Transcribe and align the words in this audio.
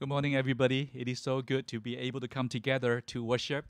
Good 0.00 0.08
morning, 0.08 0.34
everybody. 0.34 0.90
It 0.94 1.08
is 1.08 1.18
so 1.20 1.42
good 1.42 1.66
to 1.68 1.78
be 1.78 1.94
able 1.98 2.20
to 2.20 2.26
come 2.26 2.48
together 2.48 3.02
to 3.02 3.22
worship, 3.22 3.66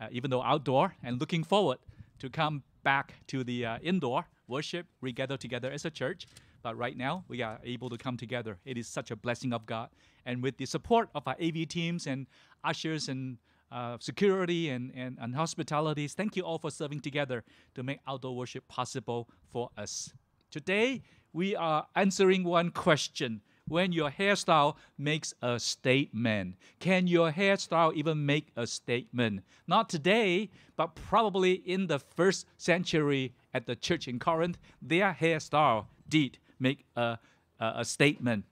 uh, 0.00 0.06
even 0.10 0.30
though 0.30 0.42
outdoor, 0.42 0.94
and 1.02 1.20
looking 1.20 1.44
forward 1.44 1.76
to 2.20 2.30
come 2.30 2.62
back 2.84 3.12
to 3.26 3.44
the 3.44 3.66
uh, 3.66 3.78
indoor 3.82 4.24
worship, 4.48 4.86
we 5.02 5.12
gather 5.12 5.36
together 5.36 5.70
as 5.70 5.84
a 5.84 5.90
church. 5.90 6.26
But 6.62 6.78
right 6.78 6.96
now, 6.96 7.24
we 7.28 7.42
are 7.42 7.60
able 7.62 7.90
to 7.90 7.98
come 7.98 8.16
together. 8.16 8.56
It 8.64 8.78
is 8.78 8.88
such 8.88 9.10
a 9.10 9.16
blessing 9.16 9.52
of 9.52 9.66
God. 9.66 9.90
And 10.24 10.42
with 10.42 10.56
the 10.56 10.64
support 10.64 11.10
of 11.14 11.28
our 11.28 11.36
AV 11.38 11.68
teams 11.68 12.06
and 12.06 12.28
ushers 12.64 13.10
and 13.10 13.36
uh, 13.70 13.98
security 14.00 14.70
and, 14.70 14.90
and, 14.96 15.18
and 15.20 15.34
hospitalities, 15.34 16.14
thank 16.14 16.34
you 16.34 16.44
all 16.44 16.56
for 16.56 16.70
serving 16.70 17.00
together 17.00 17.44
to 17.74 17.82
make 17.82 17.98
outdoor 18.08 18.34
worship 18.34 18.66
possible 18.68 19.28
for 19.50 19.68
us. 19.76 20.14
Today, 20.50 21.02
we 21.34 21.54
are 21.54 21.86
answering 21.94 22.42
one 22.42 22.70
question 22.70 23.42
when 23.66 23.92
your 23.92 24.10
hairstyle 24.10 24.76
makes 24.98 25.34
a 25.42 25.58
statement. 25.58 26.56
Can 26.80 27.06
your 27.06 27.32
hairstyle 27.32 27.94
even 27.94 28.26
make 28.26 28.48
a 28.56 28.66
statement? 28.66 29.42
Not 29.66 29.88
today, 29.88 30.50
but 30.76 30.94
probably 30.94 31.52
in 31.52 31.86
the 31.86 31.98
first 31.98 32.46
century 32.56 33.34
at 33.52 33.66
the 33.66 33.76
church 33.76 34.08
in 34.08 34.18
Corinth, 34.18 34.58
their 34.82 35.16
hairstyle 35.18 35.86
did 36.08 36.38
make 36.58 36.84
a, 36.96 37.18
a, 37.60 37.72
a 37.76 37.84
statement. 37.84 38.44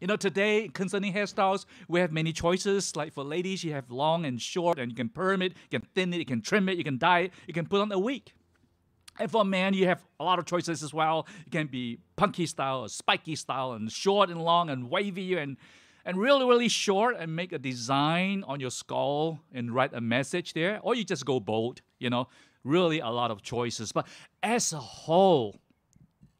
You 0.00 0.06
know, 0.06 0.16
today 0.16 0.68
concerning 0.68 1.14
hairstyles, 1.14 1.64
we 1.88 2.00
have 2.00 2.12
many 2.12 2.32
choices. 2.32 2.94
Like 2.96 3.14
for 3.14 3.24
ladies, 3.24 3.64
you 3.64 3.72
have 3.72 3.90
long 3.90 4.26
and 4.26 4.40
short, 4.40 4.78
and 4.78 4.90
you 4.90 4.96
can 4.96 5.08
perm 5.08 5.40
it, 5.40 5.52
you 5.70 5.78
can 5.78 5.88
thin 5.94 6.12
it, 6.12 6.18
you 6.18 6.26
can 6.26 6.42
trim 6.42 6.68
it, 6.68 6.76
you 6.76 6.84
can 6.84 6.98
dye 6.98 7.20
it, 7.20 7.32
you 7.46 7.54
can 7.54 7.66
put 7.66 7.80
on 7.80 7.90
a 7.90 7.98
wig. 7.98 8.32
And 9.18 9.30
for 9.30 9.44
man, 9.44 9.74
you 9.74 9.86
have 9.86 10.04
a 10.20 10.24
lot 10.24 10.38
of 10.38 10.44
choices 10.44 10.82
as 10.82 10.92
well. 10.92 11.26
It 11.46 11.50
can 11.50 11.66
be 11.66 11.98
punky 12.16 12.46
style 12.46 12.80
or 12.80 12.88
spiky 12.88 13.36
style 13.36 13.72
and 13.72 13.90
short 13.90 14.30
and 14.30 14.42
long 14.42 14.70
and 14.70 14.90
wavy 14.90 15.34
and 15.34 15.56
and 16.04 16.16
really, 16.18 16.44
really 16.44 16.68
short 16.68 17.16
and 17.18 17.34
make 17.34 17.52
a 17.52 17.58
design 17.58 18.44
on 18.46 18.60
your 18.60 18.70
skull 18.70 19.40
and 19.52 19.74
write 19.74 19.92
a 19.92 20.00
message 20.00 20.52
there. 20.52 20.78
Or 20.82 20.94
you 20.94 21.02
just 21.02 21.26
go 21.26 21.40
bold, 21.40 21.82
you 21.98 22.08
know. 22.08 22.28
Really 22.62 23.00
a 23.00 23.08
lot 23.08 23.32
of 23.32 23.42
choices. 23.42 23.90
But 23.90 24.06
as 24.42 24.72
a 24.72 24.78
whole, 24.78 25.60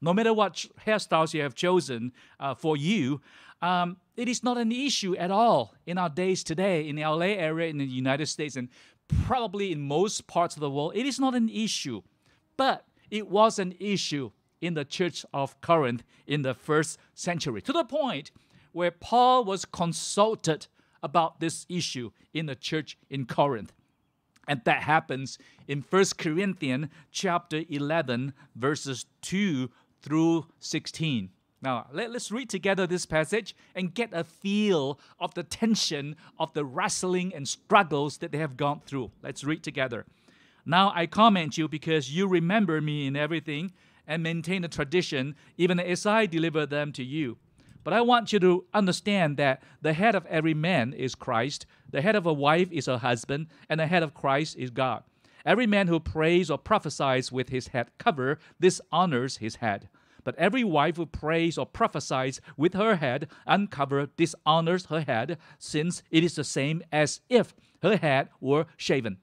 no 0.01 0.15
matter 0.15 0.33
what 0.33 0.65
hairstyles 0.87 1.35
you 1.35 1.43
have 1.43 1.55
chosen 1.55 2.13
uh, 2.39 2.55
for 2.55 2.77
you, 2.77 3.21
um, 3.61 3.97
it 4.17 4.29
is 4.29 4.45
not 4.45 4.57
an 4.57 4.71
issue 4.71 5.17
at 5.17 5.31
all 5.31 5.75
in 5.85 5.99
our 5.99 6.09
days 6.09 6.45
today 6.45 6.89
in 6.89 6.97
the 6.97 7.03
LA 7.03 7.35
area, 7.35 7.69
in 7.69 7.79
the 7.79 7.85
United 7.85 8.27
States, 8.27 8.57
and 8.57 8.69
probably 9.25 9.73
in 9.73 9.81
most 9.81 10.27
parts 10.27 10.55
of 10.57 10.61
the 10.61 10.71
world. 10.71 10.93
It 10.95 11.07
is 11.07 11.19
not 11.19 11.35
an 11.35 11.49
issue 11.49 12.03
but 12.57 12.87
it 13.11 13.29
was 13.29 13.59
an 13.59 13.75
issue 13.79 14.31
in 14.61 14.75
the 14.75 14.85
church 14.85 15.25
of 15.33 15.61
Corinth 15.61 16.03
in 16.27 16.43
the 16.43 16.55
first 16.55 16.99
century, 17.15 17.61
to 17.63 17.73
the 17.73 17.85
point 17.85 18.31
where 18.73 18.91
Paul 18.91 19.45
was 19.45 19.65
consulted 19.65 20.67
about 21.03 21.41
this 21.41 21.67
issue 21.69 22.11
in 22.35 22.47
the 22.47 22.55
church 22.55 22.99
in 23.09 23.27
Corinth. 23.27 23.73
And 24.49 24.61
that 24.65 24.83
happens 24.83 25.39
in 25.67 25.85
1 25.89 26.05
Corinthians 26.19 26.89
chapter 27.11 27.63
11, 27.69 28.33
verses 28.55 29.07
2 29.23 29.71
through 30.03 30.47
16. 30.61 31.31
Now, 31.63 31.87
let, 31.93 32.11
us 32.11 32.31
read 32.31 32.51
together 32.51 32.87
this 32.87 33.07
passage 33.07 33.57
and 33.75 33.95
get 33.95 34.11
a 34.13 34.23
feel 34.25 35.01
of 35.19 35.35
the 35.35 35.43
tension 35.43 36.17
of 36.39 36.53
the 36.53 36.65
wrestling 36.65 37.35
and 37.35 37.49
struggles 37.49 38.19
that 38.19 38.31
they 38.31 38.39
have 38.39 38.57
gone 38.57 38.83
through. 38.87 39.11
Let's 39.23 39.43
read 39.43 39.63
together. 39.63 40.05
Now 40.69 40.93
I 40.95 41.07
comment 41.07 41.57
you 41.57 41.69
because 41.69 42.13
you 42.13 42.27
remember 42.27 42.81
me 42.81 43.07
in 43.07 43.15
everything 43.15 43.73
and 44.05 44.21
maintain 44.21 44.63
the 44.63 44.69
tradition, 44.69 45.37
even 45.57 45.79
as 45.79 46.05
I 46.05 46.27
deliver 46.27 46.67
them 46.67 46.93
to 46.93 47.05
you. 47.05 47.39
But 47.85 47.95
I 47.95 48.01
want 48.01 48.33
you 48.33 48.41
to 48.41 48.65
understand 48.75 49.37
that 49.37 49.63
the 49.81 49.93
head 49.93 50.17
of 50.17 50.27
every 50.27 50.55
man 50.55 50.93
is 50.93 51.15
Christ, 51.15 51.67
the 51.89 52.03
head 52.03 52.17
of 52.17 52.27
a 52.27 52.33
wife 52.33 52.69
is 52.73 52.87
her 52.87 52.99
husband, 52.99 53.47
and 53.69 53.79
the 53.79 53.87
head 53.87 54.03
of 54.03 54.13
Christ 54.13 54.57
is 54.57 54.71
God. 54.71 55.05
Every 55.45 55.69
man 55.69 55.87
who 55.87 56.01
prays 56.01 56.51
or 56.51 56.59
prophesies 56.59 57.31
with 57.31 57.51
his 57.51 57.69
head 57.69 57.93
covered 57.99 58.41
dishonors 58.61 59.37
his 59.37 59.57
head. 59.57 59.89
But 60.25 60.35
every 60.35 60.65
wife 60.65 60.97
who 60.97 61.07
prays 61.07 61.57
or 61.57 61.67
prophesies 61.67 62.41
with 62.57 62.75
her 62.75 62.97
head 62.97 63.29
uncovered 63.47 64.17
dishonors 64.17 64.87
her 64.87 65.03
head, 65.03 65.39
since 65.61 66.03
it 66.11 66.25
is 66.25 66.35
the 66.35 66.43
same 66.43 66.83
as 66.91 67.21
if 67.29 67.55
her 67.83 67.97
head 67.97 68.31
were 68.41 68.67
shaven. 68.77 69.19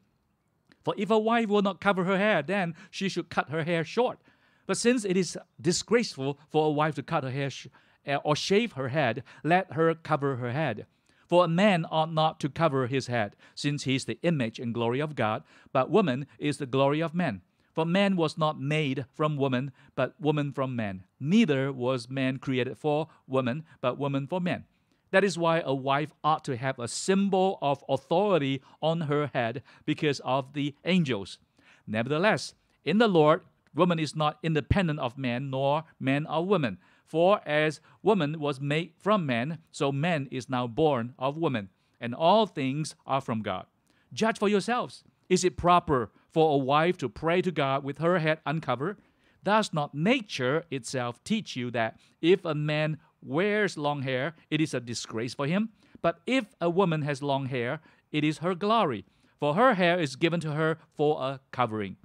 For 0.83 0.93
if 0.97 1.09
a 1.09 1.17
wife 1.17 1.47
will 1.47 1.61
not 1.61 1.79
cover 1.79 2.03
her 2.03 2.17
hair, 2.17 2.41
then 2.41 2.75
she 2.91 3.09
should 3.09 3.29
cut 3.29 3.49
her 3.49 3.63
hair 3.63 3.83
short. 3.83 4.19
But 4.65 4.77
since 4.77 5.05
it 5.05 5.17
is 5.17 5.37
disgraceful 5.59 6.39
for 6.49 6.67
a 6.67 6.71
wife 6.71 6.95
to 6.95 7.03
cut 7.03 7.23
her 7.23 7.31
hair 7.31 7.49
sh- 7.49 7.67
eh, 8.05 8.17
or 8.23 8.35
shave 8.35 8.73
her 8.73 8.89
head, 8.89 9.23
let 9.43 9.73
her 9.73 9.93
cover 9.95 10.37
her 10.37 10.51
head. 10.51 10.85
For 11.27 11.45
a 11.45 11.49
man 11.49 11.85
ought 11.89 12.13
not 12.13 12.39
to 12.41 12.49
cover 12.49 12.87
his 12.87 13.07
head, 13.07 13.35
since 13.55 13.83
he 13.83 13.95
is 13.95 14.05
the 14.05 14.19
image 14.23 14.59
and 14.59 14.73
glory 14.73 14.99
of 14.99 15.15
God, 15.15 15.43
but 15.71 15.89
woman 15.89 16.27
is 16.37 16.57
the 16.57 16.65
glory 16.65 17.01
of 17.01 17.15
man. 17.15 17.41
For 17.73 17.85
man 17.85 18.15
was 18.15 18.37
not 18.37 18.59
made 18.59 19.05
from 19.13 19.35
woman, 19.35 19.71
but 19.95 20.19
woman 20.21 20.51
from 20.51 20.75
man. 20.75 21.03
Neither 21.19 21.71
was 21.71 22.09
man 22.09 22.37
created 22.37 22.77
for 22.77 23.07
woman, 23.27 23.63
but 23.81 23.97
woman 23.97 24.27
for 24.27 24.39
man. 24.39 24.65
That 25.13 25.23
is 25.23 25.37
why 25.37 25.59
a 25.59 25.75
wife 25.75 26.11
ought 26.23 26.43
to 26.45 26.57
have 26.57 26.79
a 26.79 26.87
symbol 26.87 27.59
of 27.61 27.83
authority 27.87 28.63
on 28.81 29.01
her 29.01 29.29
head 29.31 29.61
because 29.85 30.19
of 30.21 30.53
the 30.53 30.73
angels. 30.85 31.37
Nevertheless, 31.85 32.55
in 32.83 32.97
the 32.97 33.07
Lord, 33.07 33.41
woman 33.75 33.99
is 33.99 34.15
not 34.15 34.39
independent 34.41 34.99
of 34.99 35.15
man, 35.15 35.51
nor 35.51 35.83
man 35.99 36.25
of 36.25 36.47
woman. 36.47 36.79
For 37.05 37.41
as 37.47 37.79
woman 38.01 38.39
was 38.39 38.59
made 38.59 38.93
from 38.97 39.27
man, 39.27 39.59
so 39.69 39.91
man 39.91 40.27
is 40.31 40.49
now 40.49 40.65
born 40.65 41.13
of 41.19 41.37
woman, 41.37 41.69
and 42.01 42.15
all 42.15 42.47
things 42.47 42.95
are 43.05 43.21
from 43.21 43.43
God. 43.43 43.67
Judge 44.13 44.39
for 44.39 44.49
yourselves. 44.49 45.03
Is 45.29 45.43
it 45.43 45.57
proper 45.57 46.09
for 46.31 46.55
a 46.55 46.57
wife 46.57 46.97
to 46.97 47.07
pray 47.07 47.43
to 47.43 47.51
God 47.51 47.83
with 47.83 47.99
her 47.99 48.17
head 48.17 48.39
uncovered? 48.47 48.97
Does 49.43 49.73
not 49.73 49.93
nature 49.93 50.63
itself 50.71 51.23
teach 51.23 51.55
you 51.55 51.69
that 51.69 51.99
if 52.19 52.43
a 52.45 52.55
man 52.55 52.97
wears 53.23 53.77
long 53.77 54.01
hair, 54.01 54.35
it 54.49 54.61
is 54.61 54.73
a 54.73 54.79
disgrace 54.79 55.33
for 55.33 55.47
him. 55.47 55.69
But 56.01 56.19
if 56.27 56.45
a 56.59 56.69
woman 56.69 57.03
has 57.03 57.23
long 57.23 57.47
hair, 57.47 57.79
it 58.11 58.23
is 58.23 58.39
her 58.39 58.53
glory, 58.53 59.05
for 59.39 59.55
her 59.55 59.73
hair 59.73 59.99
is 59.99 60.15
given 60.15 60.39
to 60.41 60.51
her 60.51 60.77
for 60.95 61.21
a 61.21 61.39
covering. 61.51 61.97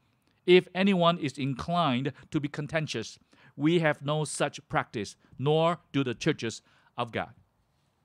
If 0.46 0.68
anyone 0.74 1.18
is 1.18 1.36
inclined 1.36 2.12
to 2.30 2.40
be 2.40 2.48
contentious, 2.48 3.18
we 3.56 3.80
have 3.80 4.02
no 4.02 4.24
such 4.24 4.66
practice, 4.68 5.16
nor 5.38 5.80
do 5.92 6.04
the 6.04 6.14
churches 6.14 6.62
of 6.96 7.12
God. 7.12 7.30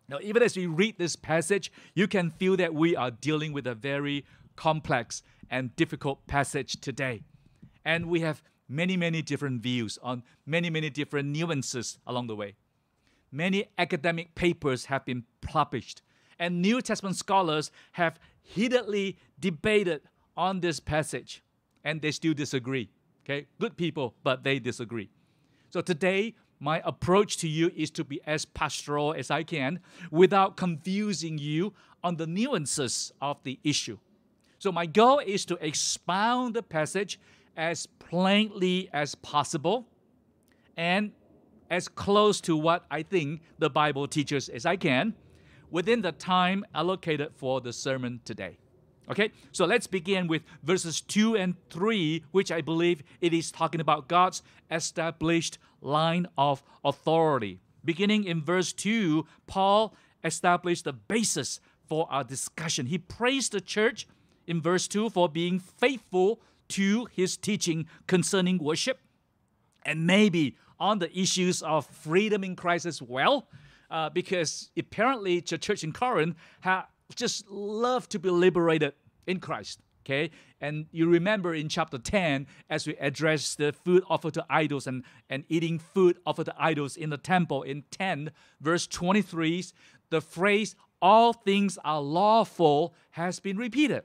Now, 0.09 0.18
even 0.22 0.44
as 0.44 0.57
we 0.57 0.66
read 0.66 0.97
this 0.97 1.16
passage, 1.16 1.72
you 1.94 2.07
can 2.07 2.30
feel 2.30 2.57
that 2.57 2.74
we 2.74 2.95
are 2.95 3.12
dealing 3.12 3.53
with 3.53 3.66
a 3.66 3.75
very 3.75 4.25
complex 4.56 5.24
and 5.50 5.75
difficult 5.75 6.28
passage 6.28 6.81
today. 6.81 7.24
And 7.85 8.07
we 8.07 8.19
have 8.22 8.44
many, 8.68 8.97
many 8.97 9.22
different 9.22 9.62
views 9.62 9.97
on 10.01 10.24
many, 10.45 10.69
many 10.69 10.90
different 10.90 11.30
nuances 11.30 12.00
along 12.06 12.28
the 12.28 12.35
way 12.35 12.56
many 13.33 13.66
academic 13.77 14.35
papers 14.35 14.85
have 14.85 15.05
been 15.05 15.23
published, 15.41 16.01
and 16.39 16.61
New 16.61 16.81
Testament 16.81 17.16
scholars 17.16 17.71
have 17.94 18.19
heatedly 18.41 19.17
debated 19.39 20.01
on 20.38 20.59
this 20.59 20.79
passage, 20.79 21.44
and 21.83 22.01
they 22.01 22.11
still 22.11 22.33
disagree. 22.33 22.89
Okay, 23.25 23.47
good 23.59 23.77
people, 23.77 24.16
but 24.23 24.44
they 24.44 24.59
disagree. 24.59 25.09
So 25.69 25.81
today, 25.81 26.35
my 26.59 26.81
approach 26.85 27.38
to 27.38 27.47
you 27.47 27.71
is 27.75 27.89
to 27.91 28.03
be 28.03 28.21
as 28.25 28.45
pastoral 28.45 29.13
as 29.13 29.31
I 29.31 29.44
can 29.44 29.79
without 30.11 30.55
confusing 30.55 31.38
you 31.38 31.73
on 32.03 32.17
the 32.17 32.27
nuances 32.27 33.11
of 33.21 33.41
the 33.44 33.59
issue. 33.63 33.97
So, 34.59 34.71
my 34.71 34.85
goal 34.85 35.19
is 35.19 35.45
to 35.45 35.57
expound 35.65 36.53
the 36.53 36.63
passage 36.63 37.19
as 37.57 37.85
plainly 37.85 38.89
as 38.94 39.15
possible 39.15 39.88
and 40.77 41.11
as 41.69 41.88
close 41.88 42.41
to 42.41 42.56
what 42.56 42.85
I 42.91 43.03
think 43.03 43.41
the 43.59 43.69
Bible 43.69 44.07
teaches 44.07 44.50
as 44.50 44.66
I 44.66 44.75
can 44.75 45.13
within 45.69 46.01
the 46.01 46.12
time 46.12 46.66
allocated 46.75 47.31
for 47.36 47.62
the 47.62 47.74
sermon 47.74 48.21
today. 48.25 48.57
Okay, 49.10 49.31
so 49.51 49.65
let's 49.65 49.88
begin 49.88 50.27
with 50.27 50.44
verses 50.63 51.01
2 51.01 51.36
and 51.36 51.56
3, 51.69 52.24
which 52.31 52.51
I 52.51 52.62
believe 52.62 53.04
it 53.19 53.33
is 53.33 53.51
talking 53.51 53.81
about 53.81 54.07
God's 54.07 54.44
established 54.71 55.57
line 55.81 56.27
of 56.38 56.63
authority. 56.86 57.60
Beginning 57.83 58.24
in 58.24 58.42
verse 58.42 58.71
2, 58.71 59.25
Paul 59.45 59.94
established 60.24 60.86
the 60.86 60.94
basis 60.94 61.59
for 61.86 62.07
our 62.09 62.24
discussion. 62.24 62.86
He 62.86 62.98
praised 62.98 63.51
the 63.51 63.59
church 63.59 64.07
in 64.48 64.62
verse 64.62 64.88
2 64.88 65.09
for 65.09 65.27
being 65.27 65.59
faithful 65.59 66.39
to 66.69 67.07
his 67.12 67.36
teaching 67.36 67.88
concerning 68.07 68.57
worship 68.57 69.00
and 69.85 70.06
maybe 70.06 70.57
on 70.80 71.00
the 71.00 71.18
issues 71.18 71.62
of 71.62 71.85
freedom 71.88 72.44
in 72.44 72.56
Christ 72.56 72.85
as 72.85 73.01
well, 73.01 73.47
uh, 73.89 74.09
because 74.09 74.69
apparently 74.77 75.39
the 75.39 75.57
church 75.57 75.83
in 75.83 75.94
Corinth 75.94 76.35
had 76.62 76.83
just 77.15 77.47
loved 77.50 78.12
to 78.12 78.19
be 78.19 78.30
liberated 78.30 78.94
in 79.27 79.39
Christ. 79.39 79.80
Okay, 80.06 80.31
and 80.59 80.88
you 80.91 81.09
remember 81.09 81.53
in 81.56 81.69
chapter 81.69 81.97
10, 81.97 82.45
as 82.69 82.85
we 82.85 82.94
address 82.97 83.56
the 83.56 83.71
food 83.71 84.03
offered 84.09 84.33
to 84.33 84.45
idols 84.50 84.85
and, 84.85 85.03
and 85.30 85.45
eating 85.47 85.80
food 85.80 86.18
offered 86.25 86.47
to 86.47 86.56
idols 86.57 86.97
in 86.97 87.09
the 87.09 87.18
temple 87.18 87.63
in 87.63 87.85
10, 87.89 88.31
verse 88.59 88.85
23, 88.85 89.63
the 90.09 90.19
phrase 90.19 90.75
all 91.01 91.31
things 91.31 91.77
are 91.85 92.01
lawful 92.01 92.94
has 93.12 93.39
been 93.39 93.56
repeated. 93.56 94.03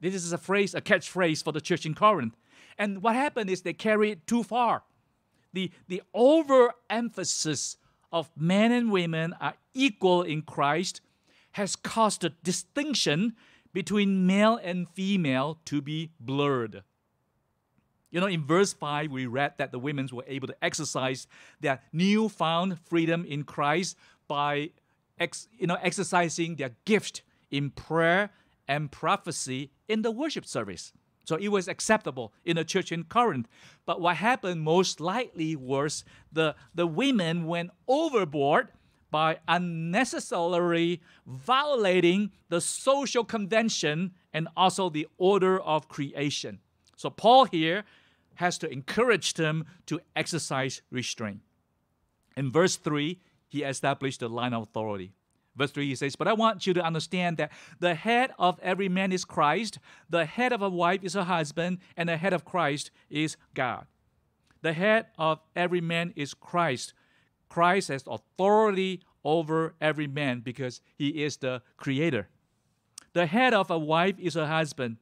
This 0.00 0.14
is 0.14 0.32
a 0.32 0.38
phrase, 0.38 0.74
a 0.74 0.80
catchphrase 0.80 1.44
for 1.44 1.52
the 1.52 1.60
church 1.60 1.84
in 1.84 1.94
Corinth. 1.94 2.34
And 2.78 3.02
what 3.02 3.14
happened 3.14 3.50
is 3.50 3.62
they 3.62 3.72
carried 3.72 4.10
it 4.10 4.26
too 4.26 4.42
far. 4.42 4.82
The, 5.52 5.70
the 5.88 6.02
overemphasis 6.14 7.76
of 8.12 8.30
men 8.36 8.72
and 8.72 8.90
women 8.90 9.34
are 9.40 9.54
equal 9.74 10.22
in 10.22 10.42
Christ 10.42 11.00
has 11.52 11.76
caused 11.76 12.22
the 12.22 12.30
distinction 12.42 13.34
between 13.72 14.26
male 14.26 14.58
and 14.62 14.88
female 14.88 15.58
to 15.64 15.80
be 15.80 16.10
blurred. 16.20 16.82
You 18.10 18.20
know, 18.20 18.26
in 18.26 18.44
verse 18.44 18.72
5, 18.72 19.10
we 19.10 19.26
read 19.26 19.54
that 19.58 19.70
the 19.70 19.78
women 19.78 20.08
were 20.12 20.24
able 20.26 20.48
to 20.48 20.64
exercise 20.64 21.28
their 21.60 21.80
newfound 21.92 22.78
freedom 22.80 23.24
in 23.24 23.44
Christ 23.44 23.96
by 24.26 24.70
ex, 25.18 25.46
you 25.56 25.66
know, 25.68 25.78
exercising 25.80 26.56
their 26.56 26.72
gift 26.84 27.22
in 27.50 27.70
prayer 27.70 28.30
and 28.66 28.90
prophecy 28.90 29.70
in 29.88 30.02
the 30.02 30.10
worship 30.10 30.44
service. 30.44 30.92
So 31.30 31.36
it 31.36 31.46
was 31.46 31.68
acceptable 31.68 32.32
in 32.44 32.56
the 32.56 32.64
church 32.64 32.90
in 32.90 33.04
Corinth. 33.04 33.46
But 33.86 34.00
what 34.00 34.16
happened 34.16 34.62
most 34.62 35.00
likely 35.00 35.54
was 35.54 36.04
the, 36.32 36.56
the 36.74 36.88
women 36.88 37.46
went 37.46 37.70
overboard 37.86 38.72
by 39.12 39.38
unnecessarily 39.46 41.00
violating 41.24 42.32
the 42.48 42.60
social 42.60 43.22
convention 43.22 44.10
and 44.32 44.48
also 44.56 44.90
the 44.90 45.06
order 45.18 45.60
of 45.60 45.88
creation. 45.88 46.58
So 46.96 47.10
Paul 47.10 47.44
here 47.44 47.84
has 48.34 48.58
to 48.58 48.68
encourage 48.68 49.34
them 49.34 49.66
to 49.86 50.00
exercise 50.16 50.82
restraint. 50.90 51.42
In 52.36 52.50
verse 52.50 52.74
3, 52.74 53.20
he 53.46 53.62
established 53.62 54.18
the 54.18 54.28
line 54.28 54.52
of 54.52 54.64
authority. 54.64 55.12
Verse 55.56 55.70
3 55.72 55.88
he 55.88 55.94
says, 55.94 56.16
But 56.16 56.28
I 56.28 56.32
want 56.32 56.66
you 56.66 56.74
to 56.74 56.84
understand 56.84 57.36
that 57.38 57.52
the 57.78 57.94
head 57.94 58.32
of 58.38 58.58
every 58.62 58.88
man 58.88 59.12
is 59.12 59.24
Christ, 59.24 59.78
the 60.08 60.24
head 60.24 60.52
of 60.52 60.62
a 60.62 60.70
wife 60.70 61.02
is 61.02 61.14
her 61.14 61.24
husband, 61.24 61.78
and 61.96 62.08
the 62.08 62.16
head 62.16 62.32
of 62.32 62.44
Christ 62.44 62.90
is 63.08 63.36
God. 63.54 63.86
The 64.62 64.72
head 64.72 65.06
of 65.18 65.40
every 65.56 65.80
man 65.80 66.12
is 66.16 66.34
Christ. 66.34 66.92
Christ 67.48 67.88
has 67.88 68.04
authority 68.06 69.02
over 69.24 69.74
every 69.80 70.06
man 70.06 70.40
because 70.40 70.80
he 70.96 71.22
is 71.22 71.38
the 71.38 71.62
creator. 71.76 72.28
The 73.12 73.26
head 73.26 73.54
of 73.54 73.70
a 73.70 73.78
wife 73.78 74.18
is 74.18 74.34
her 74.34 74.46
husband. 74.46 74.98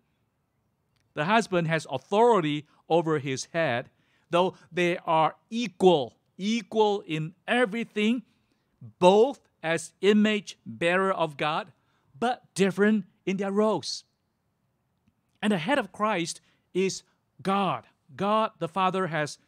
The 1.15 1.25
husband 1.25 1.69
has 1.69 1.87
authority 1.91 2.67
over 2.89 3.19
his 3.19 3.49
head, 3.53 3.91
though 4.31 4.55
they 4.73 4.99
are 4.99 5.35
equal, 5.51 6.15
equal 6.37 7.03
in 7.07 7.35
everything, 7.47 8.23
both 8.99 9.48
as 9.63 9.93
image 10.01 10.59
bearer 10.65 11.13
of 11.13 11.37
God, 11.37 11.73
but 12.19 12.43
different 12.55 13.05
in 13.27 13.37
their 13.37 13.53
roles. 13.53 14.05
And 15.43 15.53
the 15.53 15.59
head 15.59 15.79
of 15.79 15.93
Christ 15.93 16.41
is 16.75 17.03
God. 17.43 17.85
God 18.17 18.53
the 18.59 18.69
Father 18.69 19.09
has 19.09 19.39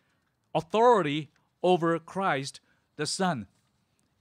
authority 0.55 1.31
over 1.63 1.99
Christ 1.99 2.61
the 2.97 3.07
Son. 3.07 3.47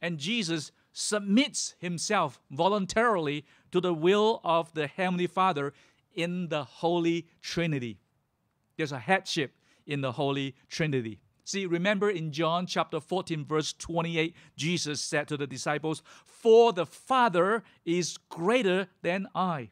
And 0.01 0.18
Jesus 0.18 0.71
submits 0.91 1.75
himself 1.80 2.39
voluntarily 2.50 3.45
to 3.71 3.80
the 3.80 3.94
will 3.94 4.41
of 4.44 4.74
the 4.74 4.88
Heavenly 4.88 5.27
Father 5.27 5.74
in 6.13 6.47
the 6.50 6.63
Holy 6.63 7.27
Trinity. 7.41 8.00
There's 8.77 8.91
a 8.91 9.00
headship 9.00 9.53
in 9.86 10.01
the 10.01 10.13
Holy 10.13 10.56
Trinity. 10.69 11.19
See, 11.50 11.66
remember 11.66 12.12
in 12.12 12.31
John 12.31 12.68
chapter 12.68 13.00
14, 13.00 13.44
verse 13.44 13.74
28, 13.74 14.36
Jesus 14.56 15.01
said 15.01 15.28
to 15.30 15.36
the 15.36 15.48
disciples, 15.48 16.04
For 16.24 16.72
the 16.72 16.86
Father 16.86 17.63
is 17.84 18.18
greater 18.30 18.88
than 19.01 19.28
I. 19.34 19.72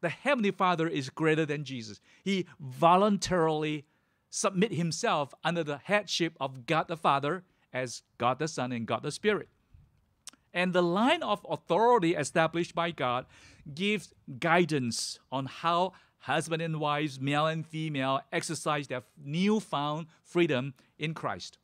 The 0.00 0.08
Heavenly 0.08 0.50
Father 0.50 0.88
is 0.88 1.10
greater 1.10 1.44
than 1.44 1.64
Jesus. 1.64 2.00
He 2.24 2.46
voluntarily 2.58 3.84
submit 4.30 4.72
himself 4.72 5.34
under 5.44 5.62
the 5.62 5.76
headship 5.76 6.32
of 6.40 6.64
God 6.64 6.88
the 6.88 6.96
Father 6.96 7.44
as 7.70 8.02
God 8.16 8.38
the 8.38 8.48
Son 8.48 8.72
and 8.72 8.86
God 8.86 9.02
the 9.02 9.12
Spirit. 9.12 9.50
And 10.54 10.72
the 10.72 10.82
line 10.82 11.22
of 11.22 11.44
authority 11.50 12.14
established 12.14 12.74
by 12.74 12.92
God 12.92 13.26
gives 13.74 14.14
guidance 14.38 15.18
on 15.30 15.44
how 15.44 15.92
husband 16.20 16.62
and 16.62 16.80
wives, 16.80 17.20
male 17.20 17.46
and 17.46 17.66
female, 17.66 18.20
exercise 18.32 18.88
their 18.88 19.02
newfound 19.22 20.06
freedom 20.22 20.74
in 20.98 21.14
Christ. 21.14 21.58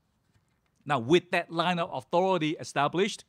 Now, 0.87 0.99
with 0.99 1.31
that 1.31 1.51
line 1.51 1.79
of 1.79 1.91
authority 1.93 2.57
established 2.61 3.25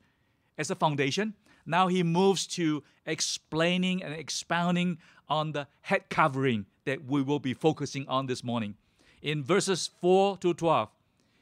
as 0.58 0.70
a 0.70 0.74
foundation, 0.74 1.34
now 1.64 1.88
he 1.88 2.02
moves 2.02 2.46
to 2.48 2.82
explaining 3.06 4.02
and 4.02 4.14
expounding 4.14 4.98
on 5.28 5.52
the 5.52 5.66
head 5.82 6.08
covering 6.08 6.66
that 6.84 7.04
we 7.04 7.22
will 7.22 7.40
be 7.40 7.54
focusing 7.54 8.06
on 8.08 8.26
this 8.26 8.44
morning. 8.44 8.76
In 9.22 9.42
verses 9.42 9.90
4 10.00 10.38
to 10.38 10.54
12, 10.54 10.88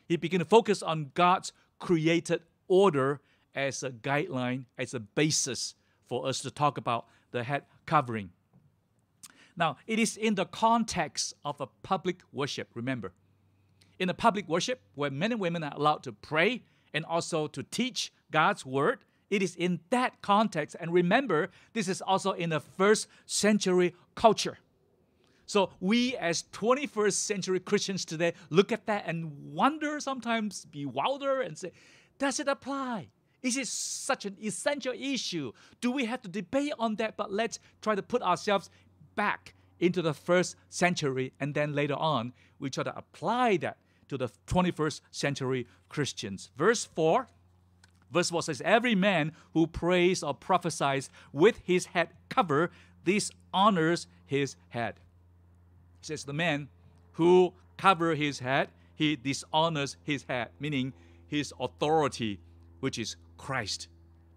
he 0.07 0.17
begins 0.17 0.43
to 0.43 0.49
focus 0.49 0.83
on 0.83 1.11
God's 1.15 1.53
created 1.79 2.43
order 2.69 3.21
as 3.55 3.83
a 3.83 3.91
guideline, 3.91 4.65
as 4.79 4.95
a 4.95 5.01
basis 5.01 5.75
for 6.07 6.27
us 6.27 6.41
to 6.41 6.51
talk 6.51 6.79
about 6.79 7.07
the 7.31 7.45
head 7.45 7.65
covering. 7.87 8.31
Now, 9.57 9.77
it 9.87 9.99
is 9.99 10.17
in 10.17 10.35
the 10.35 10.45
context 10.45 11.35
of 11.45 11.61
a 11.61 11.69
public 11.83 12.21
worship, 12.33 12.71
remember. 12.75 13.13
In 13.99 14.09
a 14.09 14.15
public 14.15 14.49
worship, 14.49 14.81
where 14.95 15.11
men 15.11 15.33
and 15.33 15.41
women 15.41 15.63
are 15.63 15.73
allowed 15.75 16.03
to 16.05 16.13
pray 16.13 16.65
and 16.93 17.05
also 17.05 17.47
to 17.49 17.63
teach 17.63 18.13
God's 18.31 18.67
word, 18.67 19.05
it 19.31 19.43
is 19.43 19.55
in 19.55 19.81
that 19.91 20.21
context. 20.23 20.77
And 20.81 20.93
remember, 20.93 21.51
this 21.73 21.89
is 21.89 22.03
also 22.03 22.33
in 22.33 22.51
the 22.51 22.61
first 22.61 23.07
century 23.27 23.95
culture. 24.15 24.59
So 25.47 25.71
we, 25.81 26.17
as 26.17 26.45
21st 26.53 27.13
century 27.13 27.61
Christians 27.61 28.05
today, 28.05 28.33
look 28.51 28.73
at 28.73 28.87
that 28.87 29.05
and 29.07 29.53
wonder, 29.53 30.01
sometimes 30.01 30.65
bewilder, 30.65 31.41
and 31.41 31.57
say, 31.57 31.73
does 32.19 32.41
it 32.41 32.49
apply? 32.49 33.09
Is 33.43 33.59
it 33.59 33.69
such 33.69 34.25
an 34.25 34.37
essential 34.43 34.95
issue? 34.97 35.53
Do 35.83 35.91
we 35.91 36.07
have 36.07 36.23
to 36.23 36.29
debate 36.29 36.73
on 36.79 36.97
that? 36.97 37.19
But 37.19 37.31
let's 37.31 37.59
try 37.83 37.95
to 37.95 38.03
put 38.03 38.23
ourselves 38.23 38.71
back 39.15 39.55
into 39.79 40.03
the 40.03 40.15
first 40.15 40.57
century, 40.69 41.33
and 41.41 41.55
then 41.55 41.75
later 41.75 41.95
on, 41.95 42.33
we 42.59 42.71
try 42.71 42.85
to 42.85 42.97
apply 42.97 43.57
that 43.59 43.79
to 44.09 44.17
the 44.17 44.31
21st 44.47 45.01
century 45.11 45.67
Christians. 45.89 46.51
Verse 46.57 46.85
4 46.85 47.27
Verse 48.15 48.31
4 48.31 48.43
says, 48.43 48.63
Every 48.65 48.95
man 48.95 49.33
who 49.55 49.67
prays 49.67 50.23
or 50.23 50.35
prophesies 50.35 51.11
with 51.33 51.61
his 51.65 51.87
head 51.87 52.11
covered, 52.29 52.71
this 53.03 53.33
honors 53.53 54.07
his 54.25 54.55
head. 54.69 54.95
He 56.01 56.07
says, 56.07 56.23
The 56.23 56.33
man 56.33 56.69
who 57.13 57.53
cover 57.77 58.15
his 58.15 58.39
head, 58.39 58.69
he 58.95 59.17
dishonors 59.17 59.97
his 60.05 60.25
head, 60.29 60.51
meaning 60.61 60.93
his 61.27 61.53
authority, 61.59 62.39
which 62.79 63.01
is 63.01 63.17
Christ, 63.37 63.89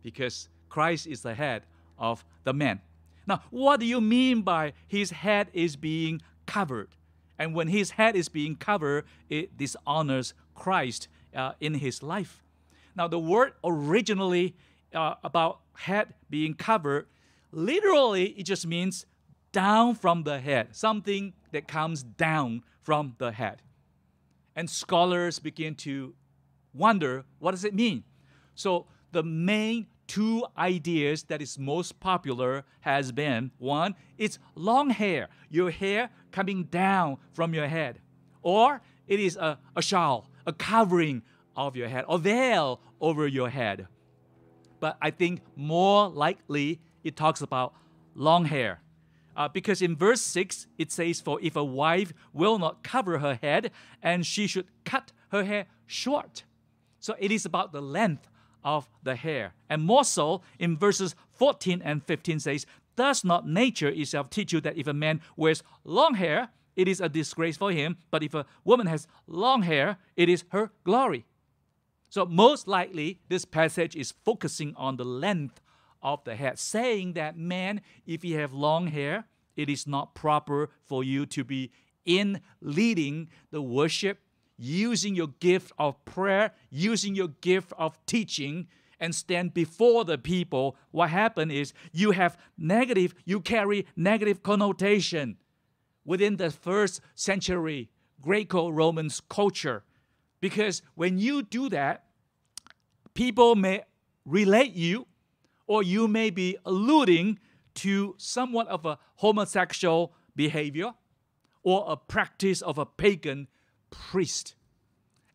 because 0.02 0.50
Christ 0.70 1.06
is 1.06 1.22
the 1.22 1.36
head 1.36 1.62
of 2.00 2.26
the 2.46 2.54
man. 2.54 2.82
Now, 3.28 3.42
what 3.50 3.80
do 3.80 3.86
you 3.86 4.00
mean 4.00 4.42
by 4.42 4.74
his 4.88 5.12
head 5.12 5.50
is 5.54 5.76
being 5.76 6.22
covered? 6.46 6.90
And 7.38 7.54
when 7.54 7.68
his 7.68 7.92
head 7.92 8.16
is 8.16 8.30
being 8.30 8.56
covered, 8.56 9.06
it 9.30 9.58
dishonors 9.58 10.34
Christ 10.56 11.08
uh, 11.36 11.52
in 11.60 11.76
his 11.76 12.02
life. 12.02 12.44
Now, 12.96 13.08
the 13.08 13.20
word 13.20 13.54
originally 13.64 14.56
uh, 14.94 15.16
about 15.24 15.60
head 15.76 16.14
being 16.30 16.56
covered, 16.56 17.08
literally, 17.52 18.30
it 18.30 18.44
just 18.44 18.66
means 18.66 19.06
down 19.52 19.96
from 19.96 20.24
the 20.24 20.40
head, 20.40 20.76
something 20.76 21.34
that 21.52 21.68
comes 21.68 22.02
down 22.04 22.64
from 22.82 23.16
the 23.18 23.32
head. 23.32 23.62
And 24.56 24.70
scholars 24.70 25.38
begin 25.38 25.76
to 25.76 26.16
wonder 26.74 27.26
what 27.40 27.52
does 27.52 27.66
it 27.66 27.76
mean? 27.76 28.04
So, 28.56 28.88
the 29.12 29.24
main 29.24 29.88
two 30.08 30.46
ideas 30.58 31.24
that 31.24 31.42
is 31.42 31.60
most 31.60 32.00
popular 32.00 32.64
has 32.82 33.12
been 33.12 33.52
one 33.58 33.94
it's 34.18 34.40
long 34.56 34.90
hair 34.90 35.28
your 35.50 35.70
hair 35.70 36.10
coming 36.32 36.64
down 36.66 37.18
from 37.34 37.54
your 37.54 37.68
head. 37.68 38.00
Or 38.42 38.82
it 39.08 39.20
is 39.20 39.36
a, 39.36 39.60
a 39.76 39.82
shawl 39.82 40.30
a 40.46 40.54
covering 40.54 41.22
of 41.56 41.76
your 41.76 41.90
head 41.90 42.06
or 42.08 42.20
veil 42.20 42.80
over 43.02 43.28
your 43.28 43.50
head. 43.50 43.88
But 44.80 44.98
i 45.02 45.12
think 45.12 45.42
more 45.56 46.08
likely 46.10 46.80
it 47.04 47.16
talks 47.16 47.42
about 47.42 47.74
long 48.16 48.46
hair 48.46 48.82
uh, 49.36 49.48
because 49.48 49.82
in 49.82 49.96
verse 49.96 50.22
6 50.22 50.68
it 50.78 50.92
says 50.92 51.22
for 51.22 51.40
if 51.42 51.56
a 51.56 51.64
wife 51.64 52.12
will 52.34 52.58
not 52.58 52.84
cover 52.84 53.20
her 53.20 53.38
head 53.42 53.72
and 54.02 54.26
she 54.26 54.48
should 54.48 54.68
cut 54.84 55.12
her 55.32 55.44
hair 55.44 55.68
short. 55.86 56.44
So 57.00 57.16
it 57.20 57.32
is 57.32 57.46
about 57.46 57.72
the 57.72 57.82
length 57.82 58.28
of 58.64 58.90
the 59.04 59.16
hair. 59.16 59.54
And 59.70 59.84
more 59.84 60.04
so 60.04 60.42
in 60.60 60.78
verses 60.78 61.16
14 61.34 61.82
and 61.84 62.04
15 62.04 62.40
says, 62.40 62.66
Does 62.96 63.24
not 63.24 63.48
nature 63.48 63.90
itself 63.90 64.30
teach 64.30 64.54
you 64.54 64.62
that 64.62 64.78
if 64.78 64.88
a 64.88 64.94
man 64.94 65.22
wears 65.36 65.64
long 65.84 66.16
hair, 66.16 66.50
it 66.76 66.88
is 66.88 67.02
a 67.02 67.10
disgrace 67.10 67.58
for 67.58 67.72
him, 67.72 67.98
but 68.12 68.24
if 68.24 68.34
a 68.34 68.46
woman 68.64 68.88
has 68.88 69.08
long 69.26 69.64
hair, 69.64 69.98
it 70.16 70.30
is 70.30 70.46
her 70.50 70.72
glory. 70.84 71.26
So, 72.10 72.26
most 72.26 72.68
likely, 72.68 73.20
this 73.28 73.46
passage 73.46 73.96
is 73.96 74.14
focusing 74.24 74.74
on 74.78 74.96
the 74.98 75.04
length 75.04 75.60
of 76.02 76.24
the 76.24 76.36
head, 76.36 76.60
saying 76.60 77.14
that 77.14 77.38
man, 77.38 77.82
if 78.06 78.24
you 78.24 78.38
have 78.38 78.54
long 78.54 78.88
hair, 78.88 79.26
it 79.56 79.70
is 79.70 79.88
not 79.88 80.14
proper 80.14 80.70
for 80.86 81.04
you 81.04 81.26
to 81.26 81.44
be 81.44 81.72
in 82.06 82.40
leading 82.62 83.28
the 83.52 83.62
worship, 83.62 84.20
using 84.58 85.16
your 85.16 85.28
gift 85.40 85.72
of 85.78 86.04
prayer, 86.06 86.52
using 86.70 87.16
your 87.16 87.28
gift 87.28 87.74
of 87.78 88.04
teaching, 88.06 88.68
and 89.00 89.14
stand 89.14 89.54
before 89.54 90.04
the 90.06 90.18
people. 90.18 90.76
What 90.92 91.10
happened 91.10 91.52
is 91.52 91.74
you 91.92 92.12
have 92.12 92.38
negative, 92.58 93.14
you 93.26 93.40
carry 93.40 93.86
negative 93.96 94.42
connotation 94.42 95.38
within 96.04 96.38
the 96.38 96.50
first 96.50 97.02
century 97.14 97.90
Greco 98.22 98.70
Roman 98.70 99.10
culture. 99.30 99.84
Because 100.42 100.82
when 100.96 101.18
you 101.18 101.44
do 101.44 101.70
that, 101.70 102.06
people 103.14 103.56
may 103.56 103.84
relate 104.26 104.74
you 104.74 105.08
or 105.68 105.84
you 105.84 106.08
may 106.08 106.30
be 106.30 106.58
alluding 106.66 107.40
to 107.76 108.16
somewhat 108.18 108.68
of 108.68 108.86
a 108.86 108.98
homosexual 109.16 110.14
behavior 110.36 110.94
or 111.64 111.86
a 111.88 111.98
practice 111.98 112.62
of 112.62 112.78
a 112.78 112.86
pagan 112.86 113.48
priest. 113.90 114.56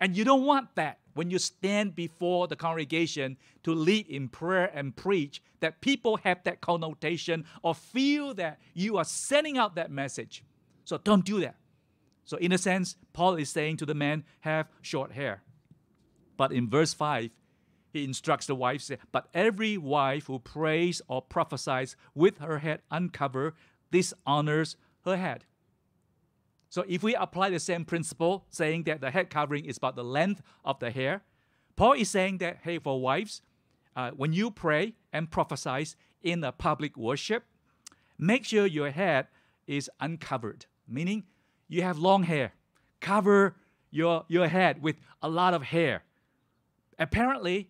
And 0.01 0.17
you 0.17 0.25
don't 0.25 0.45
want 0.45 0.75
that 0.75 0.99
when 1.15 1.31
you 1.31 1.39
stand 1.39 1.95
before 1.95 2.49
the 2.49 2.57
congregation 2.57 3.37
to 3.63 3.75
lead 3.75 4.07
in 4.09 4.29
prayer 4.29 4.71
and 4.75 4.97
preach, 4.97 5.43
that 5.61 5.81
people 5.81 6.17
have 6.19 6.43
that 6.45 6.61
connotation 6.61 7.45
or 7.63 7.75
feel 7.75 8.35
that 8.35 8.59
you 8.75 8.97
are 8.97 9.05
sending 9.05 9.59
out 9.59 9.77
that 9.77 9.91
message. 9.91 10.43
So 10.85 10.99
don't 10.99 11.25
do 11.25 11.41
that. 11.41 11.57
So, 12.25 12.37
in 12.37 12.53
a 12.53 12.59
sense, 12.59 12.97
Paul 13.13 13.35
is 13.35 13.51
saying 13.51 13.79
to 13.79 13.87
the 13.87 13.95
man, 13.95 14.25
have 14.41 14.69
short 14.81 15.13
hair. 15.13 15.43
But 16.37 16.53
in 16.53 16.71
verse 16.71 16.95
5, 16.95 17.31
he 17.93 18.05
instructs 18.05 18.47
the 18.47 18.55
wife, 18.55 18.81
say, 18.81 18.99
But 19.11 19.29
every 19.35 19.77
wife 19.77 20.27
who 20.27 20.39
prays 20.39 21.03
or 21.09 21.21
prophesies 21.21 21.95
with 22.15 22.39
her 22.39 22.59
head 22.59 22.81
uncovered 22.91 23.55
dishonors 23.91 24.77
her 25.05 25.17
head. 25.17 25.45
So 26.73 26.87
if 26.88 27.02
we 27.02 27.14
apply 27.14 27.50
the 27.50 27.61
same 27.61 27.85
principle, 27.85 28.47
saying 28.49 28.85
that 28.85 29.02
the 29.02 29.11
head 29.11 29.29
covering 29.29 29.67
is 29.67 29.76
about 29.76 29.95
the 29.95 30.02
length 30.02 30.41
of 30.64 30.79
the 30.79 30.91
hair, 30.91 31.23
Paul 31.76 31.93
is 31.93 32.09
saying 32.09 32.38
that, 32.38 32.61
hey, 32.62 32.79
for 32.79 32.99
wives, 32.99 33.43
uh, 33.95 34.12
when 34.12 34.33
you 34.33 34.50
pray 34.50 34.95
and 35.12 35.31
prophesy 35.31 35.88
in 36.23 36.43
a 36.43 36.50
public 36.50 36.97
worship, 36.97 37.45
make 38.17 38.47
sure 38.47 38.64
your 38.64 38.91
head 38.91 39.26
is 39.67 39.91
uncovered, 40.00 40.64
meaning 40.88 41.25
you 41.69 41.83
have 41.83 41.99
long 41.99 42.23
hair. 42.23 42.55
Cover 43.00 43.55
your, 43.91 44.25
your 44.29 44.49
head 44.49 44.81
with 44.81 44.97
a 45.21 45.29
lot 45.29 45.52
of 45.52 45.64
hair. 45.64 46.05
Apparently, 46.99 47.69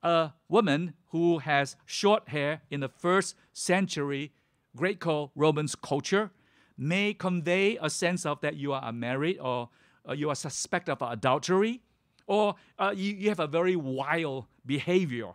a 0.00 0.30
woman 0.48 0.94
who 1.08 1.38
has 1.38 1.74
short 1.86 2.28
hair 2.28 2.62
in 2.70 2.78
the 2.78 2.88
first 2.88 3.34
century 3.52 4.30
Greco 4.76 5.32
Roman 5.34 5.66
culture 5.82 6.30
may 6.76 7.14
convey 7.14 7.78
a 7.80 7.88
sense 7.88 8.26
of 8.26 8.40
that 8.40 8.56
you 8.56 8.72
are 8.72 8.92
married 8.92 9.38
or 9.38 9.68
uh, 10.08 10.12
you 10.12 10.28
are 10.28 10.34
suspect 10.34 10.88
of 10.88 11.00
adultery 11.02 11.80
or 12.26 12.54
uh, 12.78 12.92
you, 12.94 13.12
you 13.14 13.28
have 13.28 13.40
a 13.40 13.46
very 13.46 13.76
wild 13.76 14.46
behavior 14.66 15.30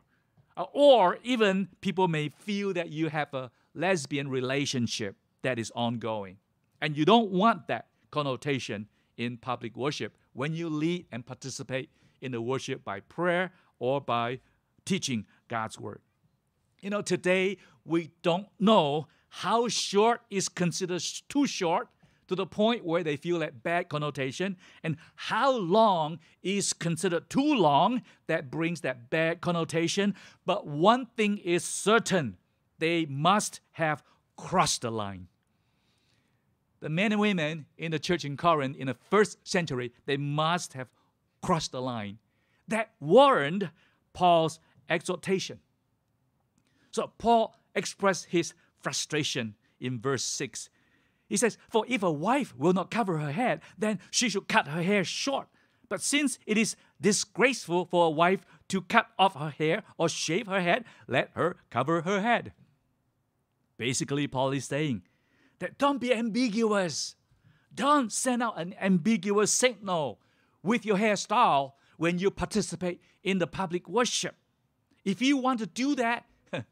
uh, 0.58 0.65
or 0.74 1.17
even 1.24 1.67
people 1.81 2.08
may 2.08 2.29
feel 2.29 2.74
that 2.74 2.89
you 2.89 3.10
have 3.10 3.34
a 3.34 3.51
lesbian 3.74 4.29
relationship 4.29 5.15
that 5.41 5.58
is 5.58 5.72
ongoing 5.75 6.38
and 6.81 6.98
you 6.98 7.05
don't 7.05 7.31
want 7.31 7.67
that 7.67 7.88
connotation 8.12 8.88
in 9.17 9.38
public 9.38 9.75
worship 9.75 10.17
when 10.34 10.53
you 10.53 10.69
lead 10.69 11.05
and 11.12 11.25
participate 11.25 11.89
in 12.22 12.31
the 12.31 12.41
worship 12.41 12.84
by 12.84 13.00
prayer 13.01 13.51
or 13.79 14.01
by 14.01 14.39
teaching 14.86 15.25
God's 15.48 15.79
word. 15.79 16.01
You 16.81 16.89
know, 16.89 17.01
today 17.01 17.58
we 17.86 18.12
don't 18.22 18.48
know 18.60 19.08
how 19.29 19.67
short 19.67 20.21
is 20.29 20.50
considered 20.50 21.03
too 21.29 21.48
short 21.48 21.88
to 22.27 22.36
the 22.36 22.45
point 22.45 22.86
where 22.86 23.03
they 23.03 23.15
feel 23.15 23.39
that 23.39 23.63
bad 23.63 23.89
connotation, 23.89 24.55
and 24.83 24.98
how 25.15 25.51
long 25.51 26.19
is 26.43 26.74
considered 26.74 27.27
too 27.27 27.55
long 27.55 28.03
that 28.27 28.51
brings 28.51 28.81
that 28.81 29.09
bad 29.09 29.41
connotation. 29.41 30.13
But 30.45 30.67
one 30.67 31.07
thing 31.17 31.39
is 31.39 31.63
certain 31.63 32.38
they 32.77 33.05
must 33.05 33.62
have 33.71 34.03
crossed 34.38 34.83
the 34.83 34.91
line. 34.91 35.27
The 36.81 36.89
men 36.89 37.12
and 37.12 37.19
women 37.19 37.65
in 37.79 37.91
the 37.91 38.00
church 38.00 38.24
in 38.24 38.38
Corinth 38.38 38.77
in 38.77 38.88
the 38.88 38.98
first 39.09 39.45
century, 39.48 39.91
they 40.05 40.17
must 40.17 40.74
have 40.74 40.88
crossed 41.41 41.71
the 41.71 41.81
line. 41.81 42.19
That 42.67 42.91
warranted 43.00 43.71
Paul's 44.13 44.59
exhortation. 44.88 45.59
So 46.91 47.12
Paul 47.17 47.55
expressed 47.75 48.25
his 48.25 48.53
frustration 48.81 49.55
in 49.79 50.00
verse 50.00 50.24
6. 50.24 50.69
He 51.27 51.38
says, 51.38 51.57
For 51.69 51.86
if 51.88 52.03
a 52.03 52.12
wife 52.12 52.55
will 52.57 52.74
not 52.74 52.91
cover 52.91 53.19
her 53.19 53.31
head, 53.31 53.62
then 53.77 54.00
she 54.09 54.29
should 54.29 54.48
cut 54.48 54.67
her 54.67 54.81
hair 54.81 55.03
short. 55.03 55.48
But 55.88 56.01
since 56.01 56.38
it 56.45 56.57
is 56.57 56.75
disgraceful 57.01 57.86
for 57.86 58.07
a 58.07 58.12
wife 58.12 58.45
to 58.69 58.81
cut 58.81 59.07
off 59.17 59.36
her 59.36 59.50
hair 59.50 59.83
or 59.98 60.07
shave 60.09 60.48
her 60.48 60.62
head, 60.62 60.86
let 61.07 61.31
her 61.33 61.57
cover 61.69 62.01
her 62.01 62.21
head. 62.21 62.53
Basically, 63.77 64.27
Paul 64.27 64.51
is 64.51 64.65
saying 64.65 65.03
that 65.59 65.77
don't 65.77 66.01
be 66.01 66.13
ambiguous. 66.13 67.15
Don't 67.74 68.12
send 68.12 68.43
out 68.43 68.59
an 68.59 68.75
ambiguous 68.79 69.51
signal 69.51 70.19
with 70.62 70.86
your 70.86 70.98
hairstyle 70.98 71.74
when 71.98 72.19
you 72.19 72.29
participate 72.29 73.01
in 73.24 73.39
the 73.39 73.48
public 73.48 73.88
worship. 73.88 74.36
If 75.05 75.21
you 75.21 75.38
want 75.38 75.59
to 75.59 75.65
do 75.65 75.95
that, 75.95 76.25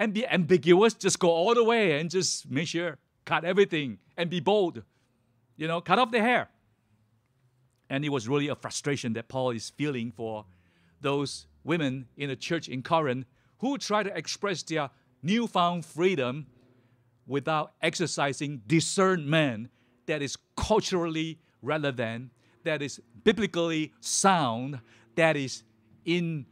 and 0.00 0.14
be 0.14 0.26
ambiguous, 0.26 0.94
just 0.94 1.18
go 1.18 1.28
all 1.28 1.54
the 1.54 1.62
way 1.62 2.00
and 2.00 2.08
just 2.10 2.50
make 2.50 2.66
sure, 2.66 2.96
cut 3.26 3.44
everything 3.44 3.98
and 4.16 4.30
be 4.30 4.40
bold. 4.40 4.82
You 5.58 5.68
know, 5.68 5.82
cut 5.82 5.98
off 5.98 6.10
the 6.10 6.20
hair. 6.20 6.48
And 7.90 8.02
it 8.02 8.08
was 8.08 8.26
really 8.26 8.48
a 8.48 8.54
frustration 8.54 9.12
that 9.12 9.28
Paul 9.28 9.50
is 9.50 9.68
feeling 9.68 10.10
for 10.10 10.46
those 11.02 11.46
women 11.64 12.06
in 12.16 12.30
the 12.30 12.36
church 12.36 12.66
in 12.66 12.82
Corinth 12.82 13.26
who 13.58 13.76
try 13.76 14.02
to 14.02 14.16
express 14.16 14.62
their 14.62 14.88
newfound 15.22 15.84
freedom 15.84 16.46
without 17.26 17.74
exercising 17.82 18.62
discernment 18.66 19.68
that 20.06 20.22
is 20.22 20.38
culturally 20.56 21.38
relevant, 21.60 22.30
that 22.64 22.80
is 22.80 23.02
biblically 23.22 23.92
sound, 24.00 24.80
that 25.16 25.36
is 25.36 25.62
in 26.06 26.46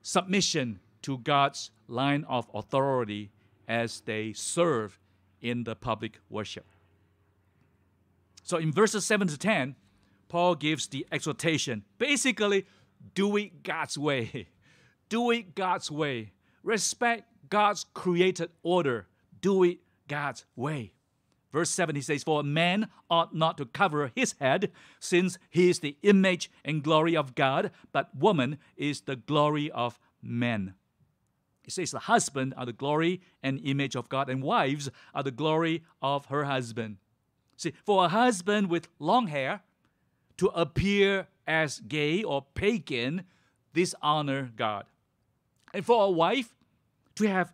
submission 0.00 0.80
to 1.02 1.18
God's 1.18 1.70
line 1.88 2.24
of 2.28 2.48
authority 2.54 3.30
as 3.68 4.00
they 4.00 4.32
serve 4.32 4.98
in 5.40 5.64
the 5.64 5.74
public 5.74 6.18
worship. 6.28 6.66
So 8.42 8.56
in 8.56 8.72
verses 8.72 9.04
7 9.04 9.28
to 9.28 9.38
10, 9.38 9.76
Paul 10.28 10.54
gives 10.54 10.86
the 10.86 11.06
exhortation 11.12 11.84
basically, 11.98 12.66
do 13.14 13.36
it 13.36 13.62
God's 13.62 13.96
way. 13.96 14.48
Do 15.08 15.32
it 15.32 15.56
God's 15.56 15.90
way. 15.90 16.30
Respect 16.62 17.24
God's 17.48 17.84
created 17.94 18.50
order. 18.62 19.08
Do 19.40 19.64
it 19.64 19.78
God's 20.06 20.44
way. 20.54 20.92
Verse 21.52 21.70
7 21.70 21.96
he 21.96 22.02
says, 22.02 22.22
For 22.22 22.40
a 22.40 22.44
man 22.44 22.88
ought 23.10 23.34
not 23.34 23.58
to 23.58 23.64
cover 23.66 24.12
his 24.14 24.36
head, 24.40 24.70
since 25.00 25.36
he 25.50 25.68
is 25.68 25.80
the 25.80 25.96
image 26.02 26.50
and 26.64 26.82
glory 26.82 27.16
of 27.16 27.34
God, 27.34 27.72
but 27.92 28.16
woman 28.16 28.58
is 28.76 29.00
the 29.00 29.16
glory 29.16 29.68
of 29.72 29.98
men. 30.22 30.74
It 31.70 31.74
says 31.74 31.92
the 31.92 32.00
husband 32.00 32.52
are 32.56 32.66
the 32.66 32.72
glory 32.72 33.20
and 33.44 33.60
image 33.62 33.94
of 33.94 34.08
God, 34.08 34.28
and 34.28 34.42
wives 34.42 34.90
are 35.14 35.22
the 35.22 35.30
glory 35.30 35.84
of 36.02 36.26
her 36.26 36.44
husband. 36.44 36.96
See, 37.56 37.72
for 37.84 38.04
a 38.04 38.08
husband 38.08 38.68
with 38.68 38.88
long 38.98 39.28
hair 39.28 39.62
to 40.38 40.48
appear 40.48 41.28
as 41.46 41.78
gay 41.78 42.24
or 42.24 42.44
pagan 42.54 43.22
dishonor 43.72 44.50
God. 44.56 44.86
And 45.72 45.86
for 45.86 46.04
a 46.04 46.10
wife 46.10 46.52
to 47.14 47.28
have 47.28 47.52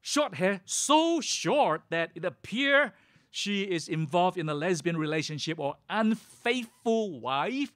short 0.00 0.34
hair 0.34 0.60
so 0.64 1.20
short 1.20 1.82
that 1.90 2.10
it 2.16 2.24
appear 2.24 2.92
she 3.30 3.62
is 3.62 3.88
involved 3.88 4.38
in 4.38 4.48
a 4.48 4.54
lesbian 4.54 4.96
relationship 4.96 5.60
or 5.60 5.76
unfaithful 5.88 7.20
wife, 7.20 7.72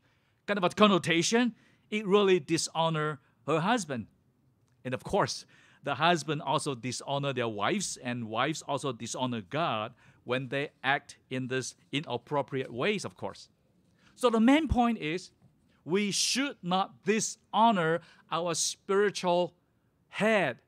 kind 0.48 0.58
of 0.58 0.64
a 0.64 0.70
connotation, 0.70 1.54
it 1.90 2.04
really 2.04 2.40
dishonor 2.40 3.20
her 3.46 3.60
husband. 3.60 4.08
And 4.84 4.94
of 4.94 5.04
course, 5.04 5.46
the 5.82 5.94
husband 5.96 6.42
also 6.42 6.74
dishonor 6.74 7.32
their 7.32 7.48
wives, 7.48 7.96
and 8.02 8.28
wives 8.28 8.62
also 8.62 8.92
dishonor 8.92 9.40
God 9.40 9.94
when 10.24 10.48
they 10.48 10.70
act 10.82 11.16
in 11.30 11.48
this 11.48 11.74
inappropriate 11.92 12.72
ways, 12.72 13.04
of 13.04 13.16
course. 13.16 13.48
So 14.16 14.30
the 14.30 14.40
main 14.40 14.66
point 14.66 14.98
is 14.98 15.30
we 15.84 16.10
should 16.10 16.56
not 16.62 17.04
dishonor 17.04 18.00
our 18.30 18.54
spiritual 18.54 19.54
head, 20.08 20.58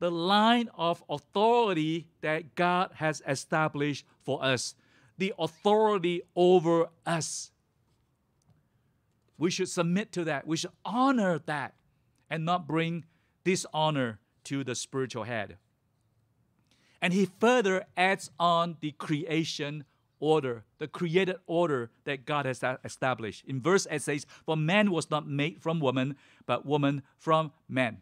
the 0.00 0.10
line 0.10 0.68
of 0.74 1.02
authority 1.08 2.08
that 2.20 2.54
God 2.54 2.90
has 2.96 3.22
established 3.26 4.04
for 4.22 4.44
us, 4.44 4.74
the 5.16 5.32
authority 5.38 6.22
over 6.36 6.88
us. 7.06 7.52
We 9.38 9.50
should 9.50 9.68
submit 9.68 10.12
to 10.12 10.24
that. 10.24 10.46
We 10.46 10.56
should 10.56 10.72
honor 10.84 11.40
that 11.46 11.74
and 12.28 12.44
not 12.44 12.66
bring 12.66 13.04
dishonor 13.44 14.18
to 14.44 14.64
the 14.64 14.74
spiritual 14.74 15.24
head. 15.24 15.56
And 17.00 17.12
he 17.12 17.28
further 17.38 17.84
adds 17.96 18.30
on 18.38 18.76
the 18.80 18.92
creation 18.92 19.84
order, 20.20 20.64
the 20.78 20.88
created 20.88 21.36
order 21.46 21.90
that 22.04 22.24
God 22.24 22.46
has 22.46 22.62
established. 22.84 23.44
In 23.46 23.60
verse 23.60 23.86
8 23.90 24.00
says, 24.00 24.26
For 24.46 24.56
man 24.56 24.90
was 24.90 25.10
not 25.10 25.28
made 25.28 25.60
from 25.60 25.80
woman, 25.80 26.16
but 26.46 26.64
woman 26.64 27.02
from 27.18 27.52
man. 27.68 27.98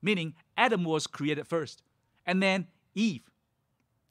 Meaning 0.00 0.34
Adam 0.56 0.84
was 0.84 1.06
created 1.06 1.46
first, 1.46 1.82
and 2.24 2.42
then 2.42 2.66
Eve. 2.94 3.30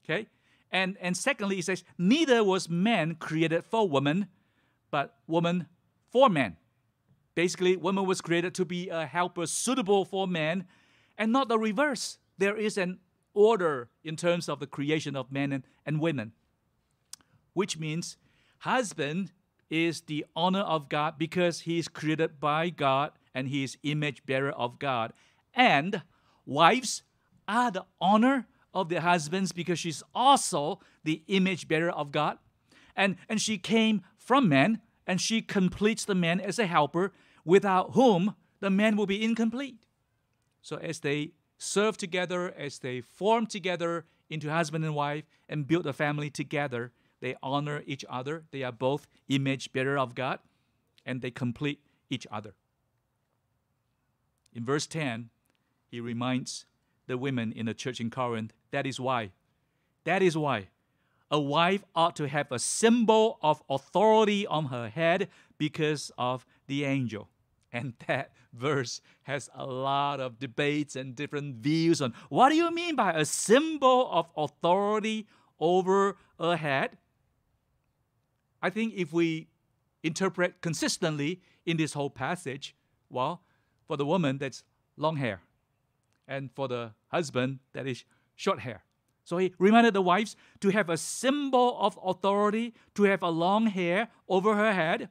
Okay? 0.03 0.27
And, 0.71 0.97
and 1.01 1.15
secondly, 1.15 1.55
he 1.55 1.61
says, 1.61 1.83
Neither 1.97 2.43
was 2.43 2.69
man 2.69 3.15
created 3.15 3.63
for 3.63 3.87
woman, 3.87 4.27
but 4.91 5.15
woman 5.25 5.67
for 6.11 6.29
man. 6.29 6.57
Basically, 7.33 7.75
woman 7.75 8.05
was 8.05 8.21
created 8.21 8.53
to 8.55 8.65
be 8.65 8.89
a 8.89 9.05
helper 9.05 9.45
suitable 9.47 10.05
for 10.05 10.27
man, 10.27 10.65
and 11.17 11.31
not 11.31 11.47
the 11.47 11.59
reverse. 11.59 12.17
There 12.37 12.57
is 12.57 12.77
an 12.77 12.99
order 13.33 13.89
in 14.03 14.15
terms 14.15 14.47
of 14.49 14.59
the 14.59 14.67
creation 14.67 15.15
of 15.15 15.31
men 15.31 15.51
and, 15.51 15.63
and 15.85 15.99
women 15.99 16.33
which 17.55 17.79
means 17.79 18.17
husband 18.59 19.31
is 19.71 20.01
the 20.01 20.23
honor 20.35 20.59
of 20.59 20.89
God 20.89 21.15
because 21.17 21.61
he 21.61 21.79
is 21.79 21.87
created 21.87 22.39
by 22.39 22.69
God 22.69 23.13
and 23.33 23.47
he 23.47 23.63
is 23.63 23.77
image 23.81 24.23
bearer 24.27 24.51
of 24.51 24.77
God. 24.77 25.13
And 25.55 26.03
wives 26.45 27.01
are 27.47 27.71
the 27.71 27.85
honor 27.99 28.45
of 28.73 28.89
their 28.89 29.01
husbands 29.01 29.51
because 29.51 29.79
she's 29.79 30.03
also 30.13 30.79
the 31.03 31.23
image 31.27 31.67
bearer 31.67 31.89
of 31.89 32.11
God. 32.11 32.37
And, 32.95 33.15
and 33.27 33.41
she 33.41 33.57
came 33.57 34.03
from 34.17 34.47
man 34.47 34.81
and 35.07 35.19
she 35.19 35.41
completes 35.41 36.05
the 36.05 36.15
man 36.15 36.39
as 36.39 36.59
a 36.59 36.67
helper 36.67 37.13
without 37.45 37.93
whom 37.93 38.35
the 38.59 38.69
man 38.69 38.97
will 38.97 39.05
be 39.05 39.23
incomplete. 39.23 39.84
So 40.65 40.77
as 40.77 41.01
they 41.01 41.33
serve 41.59 41.95
together, 41.95 42.51
as 42.57 42.79
they 42.79 42.99
form 42.99 43.45
together 43.45 44.05
into 44.31 44.49
husband 44.49 44.83
and 44.83 44.95
wife 44.95 45.25
and 45.47 45.67
build 45.67 45.85
a 45.85 45.93
family 45.93 46.31
together, 46.31 46.91
they 47.21 47.35
honor 47.43 47.83
each 47.85 48.03
other. 48.09 48.45
They 48.49 48.63
are 48.63 48.71
both 48.71 49.05
image 49.29 49.71
bearer 49.73 49.95
of 49.95 50.15
God, 50.15 50.39
and 51.05 51.21
they 51.21 51.29
complete 51.29 51.81
each 52.09 52.25
other. 52.31 52.55
In 54.55 54.65
verse 54.65 54.87
10, 54.87 55.29
he 55.85 55.99
reminds 55.99 56.65
the 57.05 57.19
women 57.19 57.51
in 57.51 57.67
the 57.67 57.75
church 57.75 58.01
in 58.01 58.09
Corinth 58.09 58.51
that 58.71 58.87
is 58.87 58.99
why. 58.99 59.33
That 60.03 60.23
is 60.23 60.35
why 60.35 60.69
a 61.29 61.39
wife 61.39 61.83
ought 61.93 62.15
to 62.15 62.27
have 62.27 62.51
a 62.51 62.57
symbol 62.57 63.37
of 63.43 63.61
authority 63.69 64.47
on 64.47 64.65
her 64.65 64.89
head 64.89 65.29
because 65.59 66.11
of 66.17 66.43
the 66.65 66.85
angel. 66.85 67.29
And 67.75 67.93
that 68.07 68.31
verse 68.53 69.01
has 69.23 69.49
a 69.53 69.65
lot 69.65 70.21
of 70.21 70.39
debates 70.39 70.95
and 70.95 71.13
different 71.13 71.57
views 71.57 72.01
on 72.01 72.13
what 72.29 72.47
do 72.47 72.55
you 72.55 72.71
mean 72.71 72.95
by 72.95 73.11
a 73.11 73.25
symbol 73.25 74.09
of 74.09 74.29
authority 74.37 75.27
over 75.59 76.15
a 76.39 76.55
head? 76.55 76.97
I 78.61 78.69
think 78.69 78.93
if 78.95 79.11
we 79.11 79.49
interpret 80.03 80.61
consistently 80.61 81.41
in 81.65 81.75
this 81.75 81.91
whole 81.91 82.09
passage, 82.09 82.77
well, 83.09 83.41
for 83.85 83.97
the 83.97 84.05
woman, 84.05 84.37
that's 84.37 84.63
long 84.95 85.17
hair. 85.17 85.41
And 86.29 86.51
for 86.55 86.69
the 86.69 86.93
husband, 87.09 87.59
that 87.73 87.85
is 87.87 88.05
short 88.35 88.61
hair. 88.61 88.85
So 89.25 89.37
he 89.37 89.53
reminded 89.59 89.95
the 89.95 90.01
wives 90.01 90.37
to 90.61 90.69
have 90.69 90.89
a 90.89 90.95
symbol 90.95 91.77
of 91.77 91.99
authority, 92.01 92.73
to 92.93 93.03
have 93.03 93.21
a 93.21 93.29
long 93.29 93.65
hair 93.67 94.07
over 94.29 94.55
her 94.55 94.71
head. 94.71 95.09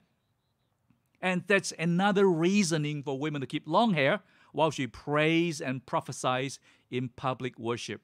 And 1.25 1.43
that's 1.47 1.73
another 1.79 2.27
reasoning 2.27 3.03
for 3.03 3.19
women 3.19 3.41
to 3.41 3.47
keep 3.47 3.67
long 3.67 3.95
hair 3.95 4.21
while 4.53 4.71
she 4.71 4.87
prays 4.87 5.59
and 5.59 5.85
prophesies 5.87 6.61
in 6.91 7.09
public 7.09 7.59
worship. 7.59 8.03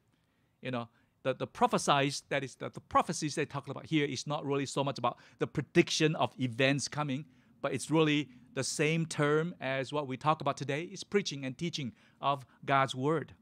You 0.63 0.71
know, 0.71 0.89
the, 1.23 1.35
the 1.35 1.47
prophesies, 1.47 2.23
that 2.31 2.43
is 2.43 2.55
the, 2.55 2.71
the 2.71 2.81
prophecies 2.81 3.35
they 3.35 3.45
talk 3.45 3.69
about 3.69 3.85
here 3.85 4.07
is 4.07 4.27
not 4.27 4.47
really 4.47 4.65
so 4.65 4.83
much 4.83 4.99
about 4.99 5.19
the 5.39 5.47
prediction 5.47 6.17
of 6.17 6.33
events 6.41 6.89
coming, 6.89 7.27
but 7.61 7.75
it's 7.75 7.91
really 7.91 8.31
the 8.55 8.65
same 8.65 9.05
term 9.05 9.55
as 9.61 9.93
what 9.93 10.07
we 10.07 10.17
talk 10.17 10.41
about 10.41 10.57
today 10.57 10.85
is 10.85 11.05
preaching 11.05 11.45
and 11.45 11.59
teaching 11.59 11.93
of 12.23 12.47
God's 12.65 12.95
word. 12.95 13.35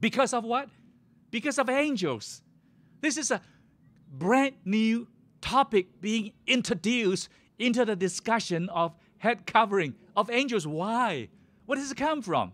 Because 0.00 0.32
of 0.32 0.42
what? 0.42 0.70
Because 1.30 1.58
of 1.58 1.68
angels. 1.68 2.40
This 3.02 3.18
is 3.18 3.30
a 3.30 3.42
brand 4.10 4.54
new 4.64 5.06
topic 5.42 6.00
being 6.00 6.32
introduced 6.46 7.28
into 7.60 7.84
the 7.84 7.94
discussion 7.94 8.68
of 8.70 8.94
head 9.18 9.46
covering 9.46 9.94
of 10.16 10.30
angels. 10.30 10.66
Why? 10.66 11.28
Where 11.66 11.78
does 11.78 11.92
it 11.92 11.96
come 11.96 12.22
from? 12.22 12.52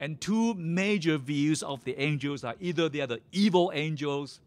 And 0.00 0.20
two 0.20 0.54
major 0.54 1.16
views 1.16 1.62
of 1.62 1.84
the 1.84 1.98
angels 1.98 2.42
are 2.42 2.56
either 2.60 2.88
they 2.88 3.00
are 3.00 3.06
the 3.06 3.20
evil 3.30 3.70
angels 3.72 4.40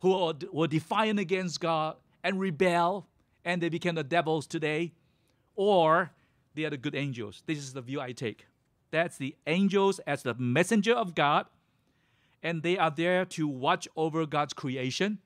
who 0.00 0.14
are, 0.14 0.34
were 0.52 0.68
defiant 0.68 1.18
against 1.18 1.60
God 1.60 1.96
and 2.22 2.38
rebel, 2.38 3.06
and 3.44 3.60
they 3.60 3.68
became 3.68 3.96
the 3.96 4.04
devils 4.04 4.46
today, 4.46 4.92
or 5.56 6.12
they 6.54 6.64
are 6.64 6.70
the 6.70 6.76
good 6.76 6.94
angels. 6.94 7.42
This 7.46 7.58
is 7.58 7.72
the 7.72 7.82
view 7.82 8.00
I 8.00 8.12
take. 8.12 8.46
That's 8.92 9.18
the 9.18 9.34
angels 9.48 9.98
as 10.06 10.22
the 10.22 10.34
messenger 10.34 10.94
of 10.94 11.16
God, 11.16 11.46
and 12.42 12.62
they 12.62 12.78
are 12.78 12.90
there 12.90 13.24
to 13.24 13.48
watch 13.48 13.88
over 13.96 14.24
God's 14.24 14.52
creation 14.52 15.18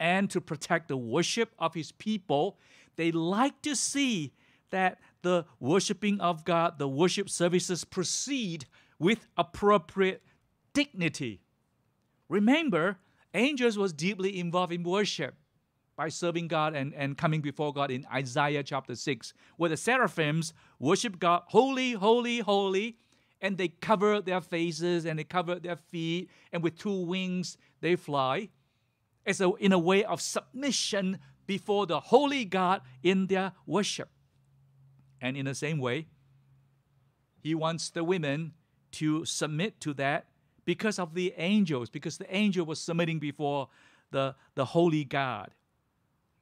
and 0.00 0.30
to 0.30 0.40
protect 0.40 0.88
the 0.88 0.96
worship 0.96 1.54
of 1.58 1.74
His 1.74 1.92
people. 1.92 2.58
They 2.96 3.12
like 3.12 3.62
to 3.62 3.76
see 3.76 4.32
that 4.70 4.98
the 5.22 5.44
worshiping 5.60 6.20
of 6.20 6.44
God, 6.44 6.78
the 6.78 6.88
worship 6.88 7.28
services 7.28 7.84
proceed 7.84 8.64
with 8.98 9.26
appropriate 9.36 10.22
dignity. 10.72 11.42
Remember, 12.28 12.98
angels 13.34 13.76
was 13.76 13.92
deeply 13.92 14.38
involved 14.38 14.72
in 14.72 14.82
worship 14.82 15.34
by 15.96 16.08
serving 16.08 16.48
God 16.48 16.74
and, 16.74 16.94
and 16.94 17.18
coming 17.18 17.42
before 17.42 17.74
God 17.74 17.90
in 17.90 18.06
Isaiah 18.12 18.62
chapter 18.62 18.94
6, 18.94 19.34
where 19.56 19.68
the 19.68 19.76
seraphims 19.76 20.54
worship 20.78 21.18
God, 21.18 21.42
holy, 21.48 21.92
holy, 21.92 22.38
holy, 22.38 22.96
and 23.42 23.58
they 23.58 23.68
cover 23.68 24.20
their 24.20 24.40
faces 24.40 25.04
and 25.04 25.18
they 25.18 25.24
cover 25.24 25.56
their 25.56 25.76
feet, 25.76 26.30
and 26.52 26.62
with 26.62 26.78
two 26.78 27.04
wings 27.04 27.58
they 27.80 27.96
fly. 27.96 28.48
As 29.26 29.40
a, 29.40 29.52
in 29.54 29.72
a 29.72 29.78
way 29.78 30.04
of 30.04 30.20
submission 30.20 31.18
before 31.46 31.86
the 31.86 32.00
holy 32.00 32.44
God 32.44 32.80
in 33.02 33.26
their 33.26 33.52
worship. 33.66 34.08
And 35.20 35.36
in 35.36 35.46
the 35.46 35.54
same 35.54 35.78
way, 35.78 36.06
he 37.42 37.54
wants 37.54 37.90
the 37.90 38.04
women 38.04 38.52
to 38.92 39.24
submit 39.24 39.80
to 39.80 39.94
that 39.94 40.26
because 40.64 40.98
of 40.98 41.14
the 41.14 41.34
angels, 41.36 41.90
because 41.90 42.18
the 42.18 42.34
angel 42.34 42.64
was 42.64 42.80
submitting 42.80 43.18
before 43.18 43.68
the, 44.10 44.34
the 44.54 44.64
holy 44.64 45.04
God. 45.04 45.50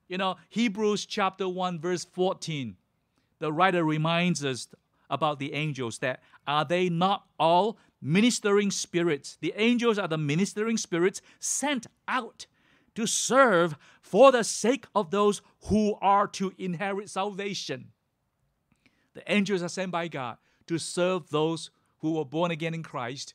You 0.09 0.19
know, 0.19 0.37
Hebrews 0.49 1.07
chapter 1.07 1.49
1, 1.49 1.81
verse 1.81 2.05
14, 2.05 2.77
the 3.39 3.53
writer 3.53 3.85
reminds 3.85 4.45
us 4.45 4.69
about 5.11 5.39
the 5.39 5.53
angels 5.55 5.99
that 5.99 6.23
are 6.47 6.65
they 6.65 6.89
not 6.89 7.25
all 7.39 7.79
ministering 8.01 8.71
spirits? 8.71 9.37
The 9.41 9.55
angels 9.57 9.99
are 9.99 10.09
the 10.09 10.19
ministering 10.19 10.77
spirits 10.77 11.21
sent 11.39 11.87
out 12.07 12.47
to 12.95 13.07
serve 13.07 13.77
for 14.01 14.33
the 14.33 14.45
sake 14.45 14.87
of 14.95 15.11
those 15.11 15.43
who 15.65 15.97
are 16.01 16.27
to 16.29 16.53
inherit 16.59 17.11
salvation. 17.11 17.89
The 19.15 19.33
angels 19.33 19.63
are 19.63 19.69
sent 19.69 19.91
by 19.91 20.09
God 20.09 20.39
to 20.67 20.79
serve 20.79 21.31
those 21.31 21.71
who 21.99 22.13
were 22.13 22.25
born 22.25 22.51
again 22.51 22.75
in 22.75 22.83
Christ 22.83 23.35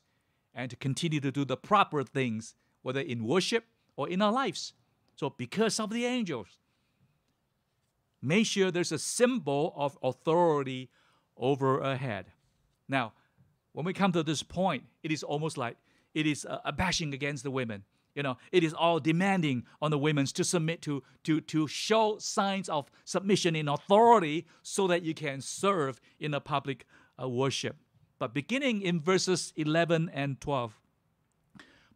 and 0.54 0.70
to 0.70 0.76
continue 0.76 1.20
to 1.20 1.32
do 1.32 1.44
the 1.44 1.56
proper 1.56 2.02
things, 2.02 2.54
whether 2.82 3.00
in 3.00 3.24
worship 3.24 3.64
or 3.96 4.08
in 4.08 4.22
our 4.22 4.32
lives. 4.32 4.72
So, 5.16 5.30
because 5.30 5.78
of 5.78 5.90
the 5.90 6.04
angels, 6.04 6.58
make 8.22 8.46
sure 8.46 8.70
there's 8.70 8.92
a 8.92 8.98
symbol 8.98 9.72
of 9.76 9.98
authority 10.02 10.90
over 11.36 11.80
a 11.80 11.96
head. 11.96 12.26
Now, 12.88 13.12
when 13.72 13.84
we 13.84 13.92
come 13.92 14.12
to 14.12 14.22
this 14.22 14.42
point, 14.42 14.84
it 15.02 15.12
is 15.12 15.22
almost 15.22 15.58
like 15.58 15.76
it 16.14 16.26
is 16.26 16.46
uh, 16.46 16.58
a 16.64 16.72
bashing 16.72 17.12
against 17.12 17.42
the 17.42 17.50
women. 17.50 17.84
You 18.14 18.22
know, 18.22 18.36
it 18.52 18.62
is 18.62 18.72
all 18.72 19.00
demanding 19.00 19.64
on 19.82 19.90
the 19.90 19.98
women 19.98 20.26
to 20.26 20.44
submit 20.44 20.82
to, 20.82 21.02
to, 21.24 21.40
to 21.40 21.66
show 21.66 22.18
signs 22.18 22.68
of 22.68 22.90
submission 23.04 23.56
in 23.56 23.68
authority 23.68 24.46
so 24.62 24.86
that 24.86 25.02
you 25.02 25.14
can 25.14 25.40
serve 25.40 26.00
in 26.20 26.32
a 26.32 26.40
public 26.40 26.86
uh, 27.20 27.28
worship. 27.28 27.76
But 28.18 28.32
beginning 28.32 28.82
in 28.82 29.00
verses 29.00 29.52
11 29.56 30.10
and 30.14 30.40
12, 30.40 30.78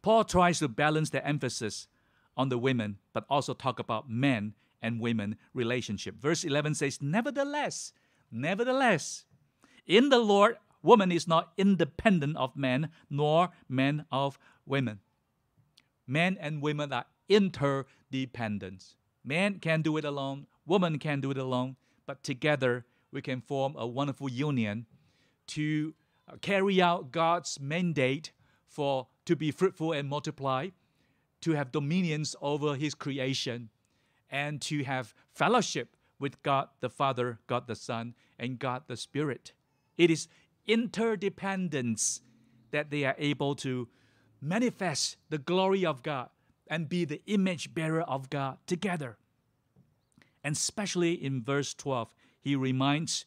Paul 0.01 0.25
tries 0.25 0.59
to 0.59 0.67
balance 0.67 1.09
the 1.09 1.25
emphasis 1.25 1.87
on 2.35 2.49
the 2.49 2.57
women, 2.57 2.97
but 3.13 3.25
also 3.29 3.53
talk 3.53 3.79
about 3.79 4.09
men 4.09 4.53
and 4.81 4.99
women 4.99 5.37
relationship. 5.53 6.15
Verse 6.15 6.43
11 6.43 6.75
says, 6.75 7.01
Nevertheless, 7.01 7.93
nevertheless, 8.31 9.25
in 9.85 10.09
the 10.09 10.19
Lord, 10.19 10.57
woman 10.81 11.11
is 11.11 11.27
not 11.27 11.53
independent 11.57 12.37
of 12.37 12.55
men, 12.55 12.89
nor 13.09 13.49
men 13.67 14.05
of 14.11 14.37
women 14.65 14.99
men 16.09 16.37
and 16.39 16.61
women 16.61 16.91
are 16.91 17.05
interdependent. 17.29 18.95
Man 19.23 19.59
can 19.59 19.81
do 19.81 19.95
it 19.97 20.05
alone, 20.05 20.47
woman 20.65 20.97
can 20.97 21.21
do 21.21 21.31
it 21.31 21.37
alone, 21.37 21.75
but 22.05 22.23
together 22.23 22.85
we 23.11 23.21
can 23.21 23.41
form 23.41 23.75
a 23.77 23.85
wonderful 23.85 24.29
union 24.29 24.87
to 25.47 25.93
uh, 26.27 26.35
carry 26.41 26.81
out 26.81 27.11
God's 27.11 27.59
mandate 27.59 28.31
for 28.67 29.07
to 29.25 29.35
be 29.35 29.51
fruitful 29.51 29.91
and 29.91 30.09
multiply, 30.09 30.69
to 31.41 31.51
have 31.51 31.71
dominions 31.71 32.35
over 32.41 32.75
his 32.75 32.95
creation, 32.95 33.69
and 34.29 34.61
to 34.61 34.83
have 34.83 35.13
fellowship 35.31 35.95
with 36.19 36.41
God 36.43 36.69
the 36.81 36.89
Father, 36.89 37.39
God 37.47 37.67
the 37.67 37.75
Son, 37.75 38.13
and 38.37 38.59
God 38.59 38.83
the 38.87 38.97
Spirit. 38.97 39.53
It 39.97 40.11
is 40.11 40.27
interdependence 40.67 42.21
that 42.71 42.91
they 42.91 43.05
are 43.05 43.15
able 43.17 43.55
to 43.55 43.87
manifest 44.41 45.17
the 45.29 45.37
glory 45.37 45.85
of 45.85 46.03
God 46.03 46.29
and 46.67 46.87
be 46.87 47.05
the 47.05 47.21
image 47.25 47.73
bearer 47.73 48.01
of 48.01 48.29
God 48.29 48.57
together. 48.67 49.17
And 50.43 50.55
especially 50.55 51.13
in 51.13 51.43
verse 51.43 51.73
12, 51.73 52.13
he 52.39 52.55
reminds 52.55 53.25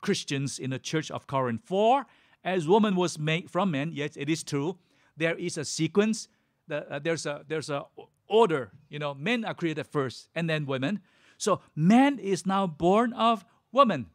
Christians 0.00 0.58
in 0.58 0.70
the 0.70 0.78
church 0.78 1.10
of 1.10 1.26
Corinth, 1.26 1.62
For 1.64 2.06
as 2.44 2.66
woman 2.66 2.96
was 2.96 3.18
made 3.18 3.50
from 3.50 3.70
man, 3.70 3.90
yes, 3.92 4.16
it 4.16 4.28
is 4.28 4.42
true, 4.42 4.78
there 5.16 5.36
is 5.36 5.58
a 5.58 5.64
sequence, 5.64 6.28
uh, 6.70 6.98
there's, 6.98 7.26
a, 7.26 7.44
there's 7.46 7.70
a 7.70 7.84
order. 8.28 8.70
You 8.88 8.98
know, 8.98 9.14
men 9.14 9.44
are 9.44 9.54
created 9.54 9.86
first 9.86 10.28
and 10.34 10.48
then 10.48 10.66
women. 10.66 11.00
So 11.38 11.60
man 11.74 12.18
is 12.18 12.46
now 12.46 12.66
born 12.66 13.12
of 13.12 13.44
woman. 13.72 14.06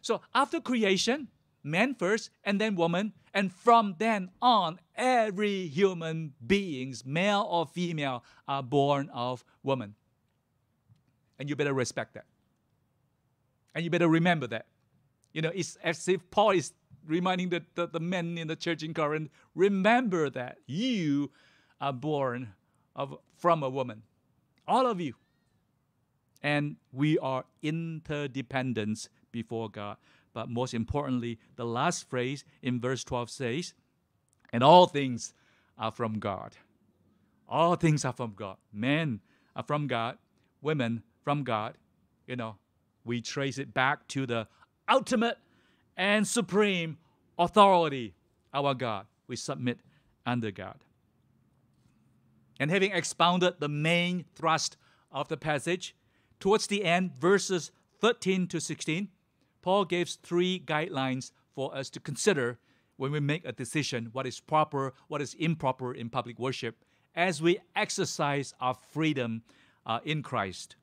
So 0.00 0.20
after 0.34 0.60
creation, 0.60 1.28
man 1.64 1.94
first 1.94 2.30
and 2.44 2.60
then 2.60 2.76
woman, 2.76 3.12
and 3.32 3.52
from 3.52 3.96
then 3.98 4.30
on, 4.40 4.78
every 4.94 5.66
human 5.66 6.34
beings, 6.46 7.04
male 7.04 7.46
or 7.50 7.66
female, 7.66 8.22
are 8.46 8.62
born 8.62 9.10
of 9.12 9.44
woman. 9.62 9.94
And 11.38 11.48
you 11.48 11.56
better 11.56 11.74
respect 11.74 12.14
that. 12.14 12.26
And 13.74 13.82
you 13.82 13.90
better 13.90 14.06
remember 14.08 14.46
that. 14.48 14.66
You 15.32 15.42
know, 15.42 15.50
it's 15.52 15.76
as 15.82 16.06
if 16.06 16.30
Paul 16.30 16.50
is 16.50 16.72
reminding 17.06 17.48
the, 17.48 17.64
the, 17.74 17.88
the 17.88 18.00
men 18.00 18.38
in 18.38 18.46
the 18.46 18.56
church 18.56 18.82
in 18.82 18.94
Corinth, 18.94 19.30
remember 19.54 20.30
that 20.30 20.58
you 20.66 21.30
are 21.80 21.92
born 21.92 22.54
of, 22.94 23.18
from 23.36 23.62
a 23.62 23.68
woman. 23.68 24.02
All 24.66 24.86
of 24.86 25.00
you. 25.00 25.14
And 26.42 26.76
we 26.92 27.18
are 27.18 27.44
interdependent 27.62 29.08
before 29.32 29.68
God. 29.70 29.96
But 30.34 30.50
most 30.50 30.74
importantly, 30.74 31.38
the 31.56 31.64
last 31.64 32.10
phrase 32.10 32.44
in 32.60 32.80
verse 32.80 33.04
12 33.04 33.30
says, 33.30 33.74
and 34.52 34.62
all 34.62 34.86
things 34.86 35.32
are 35.78 35.90
from 35.90 36.18
God. 36.18 36.52
All 37.48 37.76
things 37.76 38.04
are 38.04 38.12
from 38.12 38.34
God. 38.36 38.56
Men 38.72 39.20
are 39.56 39.62
from 39.62 39.86
God, 39.86 40.18
women 40.60 41.02
from 41.22 41.44
God. 41.44 41.74
You 42.26 42.36
know, 42.36 42.56
we 43.04 43.20
trace 43.20 43.58
it 43.58 43.72
back 43.72 44.06
to 44.08 44.26
the 44.26 44.48
ultimate 44.88 45.38
and 45.96 46.26
supreme 46.26 46.98
authority, 47.38 48.14
our 48.52 48.74
God. 48.74 49.06
We 49.26 49.36
submit 49.36 49.78
under 50.26 50.50
God. 50.50 50.76
And 52.58 52.70
having 52.70 52.92
expounded 52.92 53.54
the 53.58 53.68
main 53.68 54.24
thrust 54.34 54.76
of 55.10 55.28
the 55.28 55.36
passage, 55.36 55.94
towards 56.40 56.66
the 56.66 56.84
end, 56.84 57.16
verses 57.16 57.70
13 58.00 58.46
to 58.48 58.60
16, 58.60 59.08
Paul 59.64 59.86
gives 59.86 60.16
three 60.16 60.60
guidelines 60.60 61.32
for 61.54 61.74
us 61.74 61.88
to 61.88 61.98
consider 61.98 62.58
when 62.98 63.12
we 63.12 63.18
make 63.18 63.46
a 63.46 63.52
decision 63.52 64.10
what 64.12 64.26
is 64.26 64.38
proper, 64.38 64.92
what 65.08 65.22
is 65.22 65.32
improper 65.38 65.94
in 65.94 66.10
public 66.10 66.38
worship, 66.38 66.84
as 67.14 67.40
we 67.40 67.58
exercise 67.74 68.52
our 68.60 68.74
freedom 68.74 69.42
uh, 69.86 70.00
in 70.04 70.22
Christ. 70.22 70.76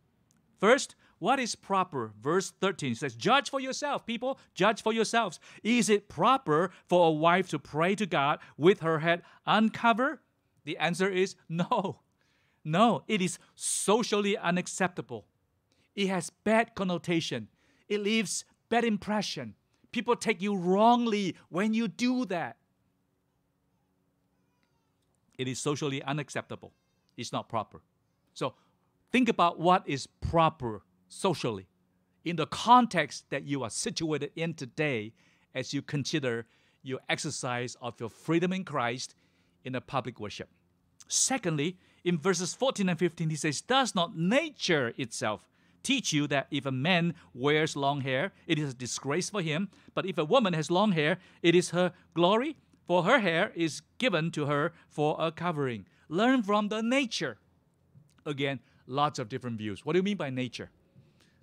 First, 0.60 0.96
what 1.20 1.40
is 1.40 1.54
proper? 1.54 2.12
Verse 2.20 2.54
13 2.60 2.96
says, 2.96 3.14
Judge 3.14 3.52
for 3.52 3.60
yourself, 3.60 4.04
people, 4.04 4.40
judge 4.56 4.82
for 4.82 4.94
yourselves. 4.94 5.40
Is 5.62 5.88
it 5.88 6.10
proper 6.10 6.72
for 6.88 7.10
a 7.10 7.12
wife 7.12 7.50
to 7.50 7.60
pray 7.60 7.94
to 7.94 8.08
God 8.08 8.40
with 8.58 8.80
her 8.80 8.98
head 8.98 9.22
uncovered? 9.46 10.18
The 10.64 10.80
answer 10.80 11.08
is 11.08 11.36
no. 11.48 12.00
No, 12.66 13.04
it 13.08 13.22
is 13.22 13.38
socially 13.54 14.36
unacceptable. 14.36 15.28
It 15.96 16.08
has 16.08 16.32
bad 16.32 16.74
connotation. 16.74 17.48
It 17.88 18.02
leaves 18.02 18.44
bad 18.72 18.86
impression. 18.86 19.54
People 19.92 20.16
take 20.16 20.42
you 20.42 20.56
wrongly 20.56 21.36
when 21.50 21.76
you 21.76 21.88
do 21.88 22.26
that. 22.26 22.58
It 25.38 25.48
is 25.48 25.60
socially 25.60 26.02
unacceptable. 26.02 26.72
It's 27.18 27.34
not 27.34 27.50
proper. 27.50 27.82
So 28.34 28.56
think 29.12 29.28
about 29.28 29.60
what 29.60 29.84
is 29.86 30.08
proper 30.08 30.84
socially 31.10 31.68
in 32.24 32.38
the 32.38 32.48
context 32.48 33.26
that 33.30 33.44
you 33.44 33.62
are 33.64 33.70
situated 33.70 34.32
in 34.36 34.54
today 34.54 35.14
as 35.54 35.74
you 35.74 35.82
consider 35.82 36.46
your 36.82 37.00
exercise 37.10 37.76
of 37.82 38.00
your 38.00 38.10
freedom 38.10 38.54
in 38.54 38.64
Christ 38.64 39.14
in 39.66 39.76
a 39.76 39.82
public 39.82 40.20
worship. 40.20 40.50
Secondly, 41.08 41.78
in 42.06 42.18
verses 42.18 42.54
14 42.54 42.88
and 42.88 42.98
15, 42.98 43.30
he 43.30 43.36
says, 43.36 43.60
Does 43.60 43.94
not 43.94 44.18
nature 44.18 44.94
itself 44.98 45.51
teach 45.84 46.14
you 46.14 46.28
that 46.28 46.48
if 46.52 46.66
a 46.66 46.72
man 46.72 47.14
wears 47.34 47.76
long 47.76 48.02
hair, 48.02 48.32
it 48.48 48.60
is 48.60 48.72
a 48.72 48.76
disgrace 48.76 49.30
for 49.30 49.42
him, 49.42 49.70
but 49.94 50.06
if 50.06 50.18
a 50.18 50.26
woman 50.26 50.54
has 50.54 50.72
long 50.72 50.92
hair, 50.92 51.18
it 51.42 51.56
is 51.56 51.72
her 51.72 51.94
glory, 52.14 52.58
for 52.86 53.04
her 53.04 53.20
hair 53.20 53.52
is 53.56 53.82
given 53.98 54.32
to 54.32 54.46
her 54.46 54.74
for 54.90 55.16
a 55.20 55.32
covering. 55.32 55.86
Learn 56.10 56.44
from 56.44 56.68
the 56.68 56.82
nature. 56.82 57.38
Again, 58.26 58.60
lots 58.86 59.18
of 59.20 59.30
different 59.30 59.58
views. 59.58 59.86
What 59.86 59.94
do 59.94 60.00
you 60.00 60.04
mean 60.04 60.18
by 60.18 60.30
nature? 60.30 60.70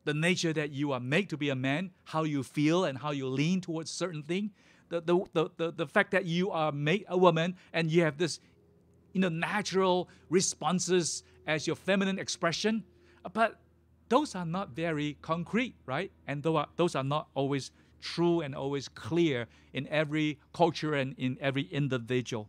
The 0.05 0.15
nature 0.15 0.53
that 0.53 0.71
you 0.71 0.93
are 0.93 1.01
made 1.01 1.29
to 1.31 1.37
be 1.37 1.49
a 1.49 1.55
man, 1.55 1.91
how 2.05 2.25
you 2.25 2.43
feel 2.43 2.85
and 2.85 2.99
how 2.99 3.11
you 3.11 3.27
lean 3.27 3.61
towards 3.61 3.91
certain 3.91 4.23
thing. 4.23 4.51
The, 4.91 5.01
the, 5.01 5.25
the, 5.33 5.51
the, 5.57 5.73
the 5.73 5.87
fact 5.87 6.13
that 6.13 6.25
you 6.25 6.51
are 6.51 6.73
made 6.73 7.05
a 7.09 7.19
woman 7.19 7.57
and 7.73 7.91
you 7.91 8.03
have 8.03 8.19
this 8.19 8.41
you 9.13 9.21
know, 9.21 9.29
natural 9.29 10.09
responses 10.31 11.23
as 11.47 11.67
your 11.67 11.77
feminine 11.77 12.19
expression. 12.19 12.85
But 13.33 13.59
those 14.09 14.35
are 14.35 14.47
not 14.47 14.71
very 14.71 15.17
concrete, 15.23 15.75
right? 15.87 16.11
And 16.27 16.43
those 16.43 16.95
are 16.95 17.05
not 17.05 17.29
always 17.35 17.71
true 18.01 18.41
and 18.41 18.55
always 18.55 18.89
clear 18.89 19.47
in 19.73 19.87
every 19.89 20.39
culture 20.53 20.95
and 20.95 21.15
in 21.19 21.37
every 21.41 21.63
individual. 21.63 22.49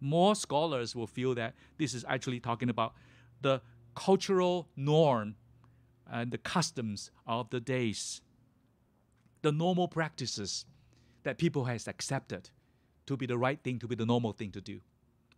More 0.00 0.34
scholars 0.34 0.94
will 0.94 1.06
feel 1.06 1.34
that 1.36 1.54
this 1.78 1.94
is 1.94 2.04
actually 2.08 2.40
talking 2.40 2.68
about 2.68 2.94
the 3.40 3.62
cultural 3.94 4.68
norm 4.76 5.36
and 6.10 6.30
the 6.30 6.38
customs 6.38 7.10
of 7.26 7.48
the 7.50 7.60
days, 7.60 8.20
the 9.42 9.52
normal 9.52 9.88
practices 9.88 10.66
that 11.22 11.38
people 11.38 11.64
has 11.64 11.88
accepted 11.88 12.50
to 13.06 13.16
be 13.16 13.26
the 13.26 13.38
right 13.38 13.60
thing, 13.62 13.78
to 13.78 13.88
be 13.88 13.94
the 13.94 14.04
normal 14.04 14.32
thing 14.32 14.50
to 14.50 14.60
do. 14.60 14.80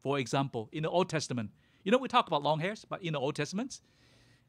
For 0.02 0.18
example, 0.18 0.68
in 0.72 0.82
the 0.82 0.90
Old 0.90 1.08
Testament, 1.08 1.50
you 1.84 1.92
know 1.92 1.98
we 1.98 2.08
talk 2.08 2.26
about 2.26 2.42
long 2.42 2.58
hairs, 2.58 2.84
but 2.88 3.02
in 3.02 3.12
the 3.12 3.20
Old 3.20 3.36
Testament, 3.36 3.80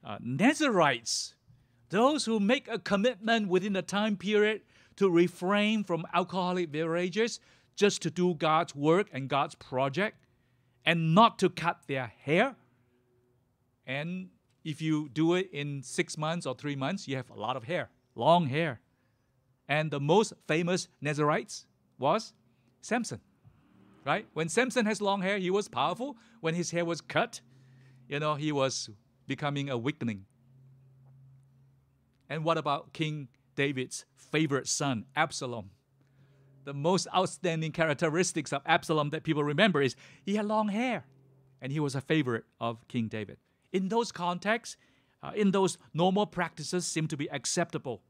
uh, 0.07 0.17
Nazarites, 0.21 1.35
those 1.89 2.25
who 2.25 2.39
make 2.39 2.67
a 2.69 2.79
commitment 2.79 3.49
within 3.49 3.73
the 3.73 3.81
time 3.81 4.15
period 4.15 4.61
to 4.95 5.09
refrain 5.09 5.83
from 5.83 6.05
alcoholic 6.13 6.71
beverages 6.71 7.41
just 7.75 8.01
to 8.01 8.09
do 8.09 8.33
God's 8.33 8.73
work 8.73 9.09
and 9.11 9.27
God's 9.27 9.55
project 9.55 10.17
and 10.85 11.13
not 11.13 11.37
to 11.39 11.49
cut 11.49 11.81
their 11.87 12.13
hair. 12.21 12.55
And 13.85 14.29
if 14.63 14.81
you 14.81 15.09
do 15.09 15.35
it 15.35 15.49
in 15.51 15.83
six 15.83 16.17
months 16.17 16.45
or 16.45 16.55
three 16.55 16.75
months, 16.75 17.07
you 17.07 17.17
have 17.17 17.29
a 17.29 17.39
lot 17.39 17.57
of 17.57 17.65
hair, 17.65 17.89
long 18.15 18.47
hair. 18.47 18.79
And 19.67 19.91
the 19.91 19.99
most 19.99 20.33
famous 20.47 20.87
Nazarites 21.01 21.65
was 21.99 22.31
Samson, 22.81 23.19
right? 24.05 24.25
When 24.33 24.47
Samson 24.47 24.85
has 24.85 25.01
long 25.01 25.21
hair, 25.21 25.37
he 25.37 25.51
was 25.51 25.67
powerful. 25.67 26.15
When 26.39 26.55
his 26.55 26.71
hair 26.71 26.85
was 26.85 27.01
cut, 27.01 27.41
you 28.07 28.19
know, 28.21 28.35
he 28.35 28.53
was 28.53 28.89
becoming 29.27 29.69
a 29.69 29.77
weakling. 29.77 30.25
And 32.29 32.43
what 32.43 32.57
about 32.57 32.93
King 32.93 33.27
David's 33.55 34.05
favorite 34.15 34.67
son, 34.67 35.05
Absalom? 35.15 35.71
The 36.65 36.73
most 36.73 37.07
outstanding 37.15 37.71
characteristics 37.71 38.51
of 38.51 38.61
Absalom 38.65 39.11
that 39.11 39.23
people 39.23 39.43
remember 39.43 39.81
is 39.81 39.95
he 40.25 40.35
had 40.35 40.45
long 40.45 40.69
hair 40.69 41.05
and 41.61 41.71
he 41.71 41.79
was 41.79 41.95
a 41.95 42.01
favorite 42.01 42.43
of 42.59 42.87
King 42.87 43.07
David. 43.07 43.37
In 43.71 43.87
those 43.87 44.11
contexts, 44.11 44.77
uh, 45.23 45.31
in 45.35 45.51
those 45.51 45.77
normal 45.93 46.25
practices 46.25 46.85
seem 46.85 47.07
to 47.07 47.17
be 47.17 47.29
acceptable. 47.31 48.01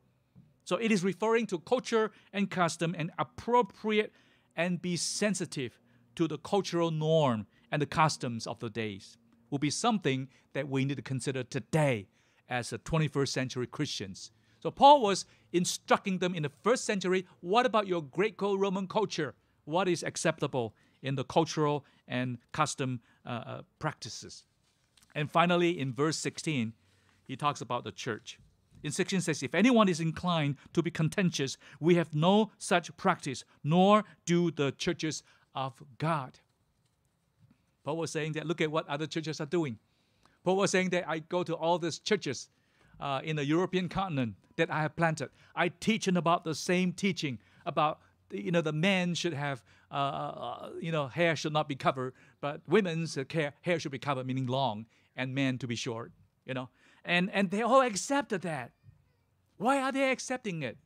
So 0.63 0.75
it 0.75 0.91
is 0.91 1.03
referring 1.03 1.45
to 1.47 1.59
culture 1.59 2.11
and 2.33 2.49
custom 2.49 2.95
and 2.97 3.11
appropriate 3.17 4.11
and 4.55 4.81
be 4.81 4.97
sensitive 4.97 5.79
to 6.15 6.27
the 6.27 6.37
cultural 6.39 6.91
norm 6.91 7.45
and 7.71 7.81
the 7.81 7.85
customs 7.85 8.47
of 8.47 8.59
the 8.59 8.69
days 8.69 9.17
will 9.49 9.59
be 9.59 9.69
something 9.69 10.27
that 10.53 10.67
we 10.67 10.85
need 10.85 10.97
to 10.97 11.03
consider 11.03 11.43
today 11.43 12.07
as 12.49 12.71
a 12.73 12.77
21st 12.77 13.27
century 13.29 13.67
Christians. 13.67 14.31
So 14.59 14.71
Paul 14.71 15.01
was 15.01 15.25
instructing 15.53 16.17
them 16.19 16.33
in 16.33 16.43
the 16.43 16.51
first 16.63 16.85
century 16.85 17.25
what 17.41 17.65
about 17.65 17.87
your 17.87 18.01
Greco 18.01 18.55
Roman 18.55 18.87
culture? 18.87 19.35
What 19.65 19.87
is 19.87 20.03
acceptable 20.03 20.73
in 21.01 21.15
the 21.15 21.23
cultural 21.23 21.85
and 22.07 22.37
custom 22.51 23.01
uh, 23.25 23.29
uh, 23.29 23.61
practices? 23.79 24.45
And 25.13 25.29
finally, 25.29 25.79
in 25.79 25.93
verse 25.93 26.17
16, 26.17 26.73
he 27.25 27.35
talks 27.35 27.61
about 27.61 27.83
the 27.83 27.91
church. 27.91 28.39
in 28.83 28.91
16 28.91 29.21
says, 29.21 29.43
If 29.43 29.55
anyone 29.55 29.89
is 29.89 29.99
inclined 29.99 30.55
to 30.73 30.81
be 30.81 30.91
contentious, 30.91 31.57
we 31.79 31.95
have 31.95 32.13
no 32.13 32.51
such 32.57 32.95
practice, 32.97 33.43
nor 33.63 34.03
do 34.25 34.51
the 34.51 34.71
churches 34.71 35.23
of 35.53 35.81
God. 35.97 36.39
Paul 37.87 37.95
was 37.95 38.11
saying 38.11 38.33
that 38.33 38.45
look 38.45 38.59
at 38.59 38.69
what 38.69 38.85
other 38.89 39.07
churches 39.07 39.39
are 39.39 39.45
doing. 39.45 39.79
Paul 40.43 40.57
was 40.57 40.71
saying 40.71 40.89
that 40.89 41.07
I 41.07 41.19
go 41.19 41.41
to 41.43 41.55
all 41.55 41.79
these 41.79 41.99
churches 41.99 42.49
uh, 42.99 43.21
in 43.23 43.37
the 43.37 43.45
European 43.45 43.87
continent 43.87 44.35
that 44.57 44.69
I 44.69 44.81
have 44.81 44.97
planted. 44.97 45.29
I 45.55 45.69
teach 45.69 46.05
about 46.09 46.43
the 46.43 46.53
same 46.53 46.91
teaching 46.91 47.39
about 47.65 48.01
you 48.29 48.51
know 48.51 48.59
the 48.59 48.73
men 48.73 49.15
should 49.15 49.33
have 49.33 49.63
uh, 49.89 49.93
uh, 49.93 50.69
you 50.81 50.91
know 50.91 51.07
hair 51.07 51.37
should 51.37 51.53
not 51.53 51.69
be 51.69 51.75
covered, 51.75 52.13
but 52.41 52.59
women's 52.67 53.17
hair, 53.31 53.53
hair 53.61 53.79
should 53.79 53.93
be 53.93 53.99
covered, 53.99 54.27
meaning 54.27 54.47
long, 54.47 54.85
and 55.15 55.33
men 55.33 55.57
to 55.59 55.65
be 55.65 55.75
short. 55.75 56.11
You 56.45 56.55
know, 56.55 56.67
and 57.05 57.31
and 57.31 57.51
they 57.51 57.61
all 57.61 57.81
accepted 57.81 58.41
that. 58.41 58.71
Why 59.55 59.81
are 59.81 59.93
they 59.93 60.11
accepting 60.11 60.61
it? 60.61 60.77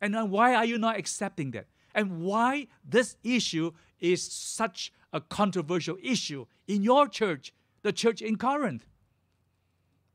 And 0.00 0.30
why 0.30 0.54
are 0.54 0.64
you 0.64 0.78
not 0.78 0.98
accepting 0.98 1.50
that? 1.50 1.66
And 1.96 2.22
why 2.22 2.68
this 2.84 3.16
issue 3.24 3.72
is 4.02 4.22
such 4.22 4.92
a 5.12 5.20
controversial 5.20 5.96
issue 6.02 6.44
in 6.66 6.82
your 6.82 7.06
church, 7.06 7.54
the 7.82 7.92
church 7.92 8.20
in 8.20 8.36
Corinth? 8.36 8.86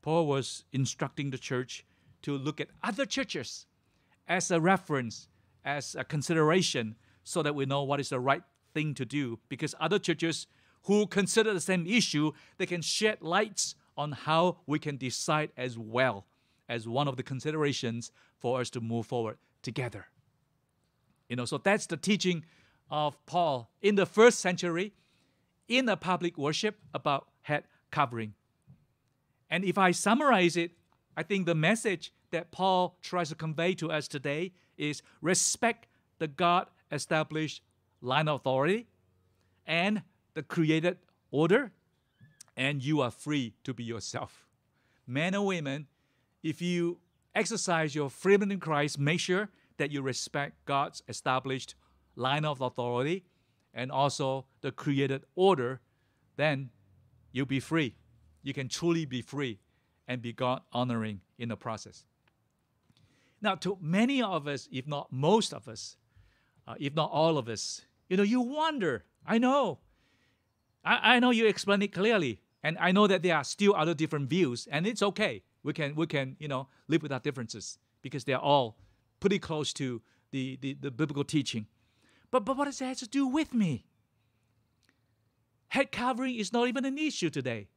Paul 0.01 0.27
was 0.27 0.65
instructing 0.71 1.31
the 1.31 1.37
church 1.37 1.85
to 2.21 2.37
look 2.37 2.61
at 2.61 2.69
other 2.83 3.05
churches 3.05 3.65
as 4.27 4.51
a 4.51 4.59
reference, 4.59 5.29
as 5.63 5.95
a 5.95 6.03
consideration, 6.03 6.95
so 7.23 7.41
that 7.41 7.55
we 7.55 7.65
know 7.65 7.83
what 7.83 7.99
is 7.99 8.09
the 8.09 8.19
right 8.19 8.43
thing 8.73 8.93
to 8.93 9.05
do. 9.05 9.39
Because 9.49 9.73
other 9.79 9.99
churches 9.99 10.47
who 10.83 11.07
consider 11.07 11.53
the 11.53 11.61
same 11.61 11.87
issue, 11.87 12.31
they 12.57 12.65
can 12.65 12.81
shed 12.81 13.21
lights 13.21 13.75
on 13.97 14.11
how 14.11 14.57
we 14.67 14.79
can 14.79 14.97
decide 14.97 15.51
as 15.57 15.77
well 15.77 16.25
as 16.69 16.87
one 16.87 17.07
of 17.07 17.17
the 17.17 17.23
considerations 17.23 18.11
for 18.37 18.59
us 18.59 18.69
to 18.69 18.81
move 18.81 19.05
forward 19.05 19.37
together. 19.61 20.07
You 21.29 21.35
know, 21.35 21.45
so 21.45 21.57
that's 21.57 21.87
the 21.87 21.97
teaching 21.97 22.45
of 22.89 23.23
Paul 23.25 23.71
in 23.81 23.95
the 23.95 24.05
first 24.05 24.39
century 24.39 24.93
in 25.67 25.89
a 25.89 25.97
public 25.97 26.37
worship 26.37 26.77
about 26.93 27.27
head 27.41 27.63
covering. 27.91 28.33
And 29.49 29.63
if 29.63 29.77
I 29.77 29.91
summarize 29.91 30.57
it, 30.57 30.71
I 31.15 31.23
think 31.23 31.45
the 31.45 31.55
message 31.55 32.13
that 32.31 32.51
Paul 32.51 32.97
tries 33.01 33.29
to 33.29 33.35
convey 33.35 33.73
to 33.75 33.91
us 33.91 34.07
today 34.07 34.53
is 34.77 35.01
respect 35.21 35.87
the 36.19 36.27
God 36.27 36.67
established 36.91 37.61
line 38.01 38.27
of 38.27 38.35
authority 38.41 38.87
and 39.65 40.03
the 40.33 40.43
created 40.43 40.97
order, 41.31 41.71
and 42.55 42.83
you 42.83 43.01
are 43.01 43.11
free 43.11 43.53
to 43.63 43.73
be 43.73 43.83
yourself. 43.83 44.45
Men 45.05 45.35
or 45.35 45.45
women, 45.45 45.87
if 46.43 46.61
you 46.61 46.99
exercise 47.33 47.95
your 47.95 48.09
freedom 48.09 48.51
in 48.51 48.59
Christ, 48.59 48.99
make 48.99 49.19
sure 49.19 49.49
that 49.77 49.91
you 49.91 50.01
respect 50.01 50.65
God's 50.65 51.03
established 51.07 51.75
line 52.17 52.43
of 52.43 52.59
authority 52.59 53.23
and 53.73 53.91
also 53.91 54.45
the 54.59 54.71
created 54.73 55.23
order, 55.35 55.79
then 56.35 56.69
you'll 57.31 57.45
be 57.45 57.61
free 57.61 57.95
you 58.47 58.53
can 58.53 58.69
truly 58.69 59.03
be 59.05 59.21
free 59.21 59.59
and 60.07 60.21
be 60.21 60.31
God 60.31 60.61
honoring 60.71 61.19
in 61.37 61.49
the 61.49 61.57
process. 61.57 62.05
Now, 63.41 63.55
to 63.55 63.77
many 63.81 64.21
of 64.21 64.47
us, 64.47 64.69
if 64.71 64.87
not 64.87 65.11
most 65.11 65.53
of 65.53 65.67
us, 65.67 65.97
uh, 66.65 66.75
if 66.79 66.95
not 66.95 67.11
all 67.11 67.37
of 67.37 67.49
us, 67.49 67.81
you 68.07 68.15
know, 68.15 68.23
you 68.23 68.39
wonder. 68.39 69.03
I 69.25 69.37
know. 69.37 69.79
I, 70.85 71.15
I 71.15 71.19
know 71.19 71.31
you 71.31 71.45
explain 71.45 71.81
it 71.81 71.91
clearly. 71.91 72.39
And 72.63 72.77
I 72.79 72.93
know 72.93 73.05
that 73.05 73.21
there 73.21 73.35
are 73.35 73.43
still 73.43 73.75
other 73.75 73.93
different 73.93 74.29
views, 74.29 74.65
and 74.71 74.87
it's 74.87 75.01
okay. 75.01 75.43
We 75.63 75.73
can, 75.73 75.93
we 75.93 76.07
can 76.07 76.37
you 76.39 76.47
know, 76.47 76.69
live 76.87 77.03
with 77.03 77.11
our 77.11 77.19
differences 77.19 77.77
because 78.01 78.23
they're 78.23 78.39
all 78.39 78.77
pretty 79.19 79.39
close 79.39 79.73
to 79.73 80.01
the, 80.31 80.57
the, 80.61 80.73
the 80.79 80.89
biblical 80.89 81.25
teaching. 81.25 81.67
But, 82.31 82.45
but 82.45 82.57
what 82.57 82.65
does 82.65 82.79
that 82.79 82.85
have 82.85 82.97
to 82.97 83.07
do 83.07 83.27
with 83.27 83.53
me? 83.53 83.85
Head 85.69 85.91
covering 85.91 86.35
is 86.35 86.53
not 86.53 86.67
even 86.67 86.85
an 86.85 86.97
issue 86.97 87.29
today 87.29 87.67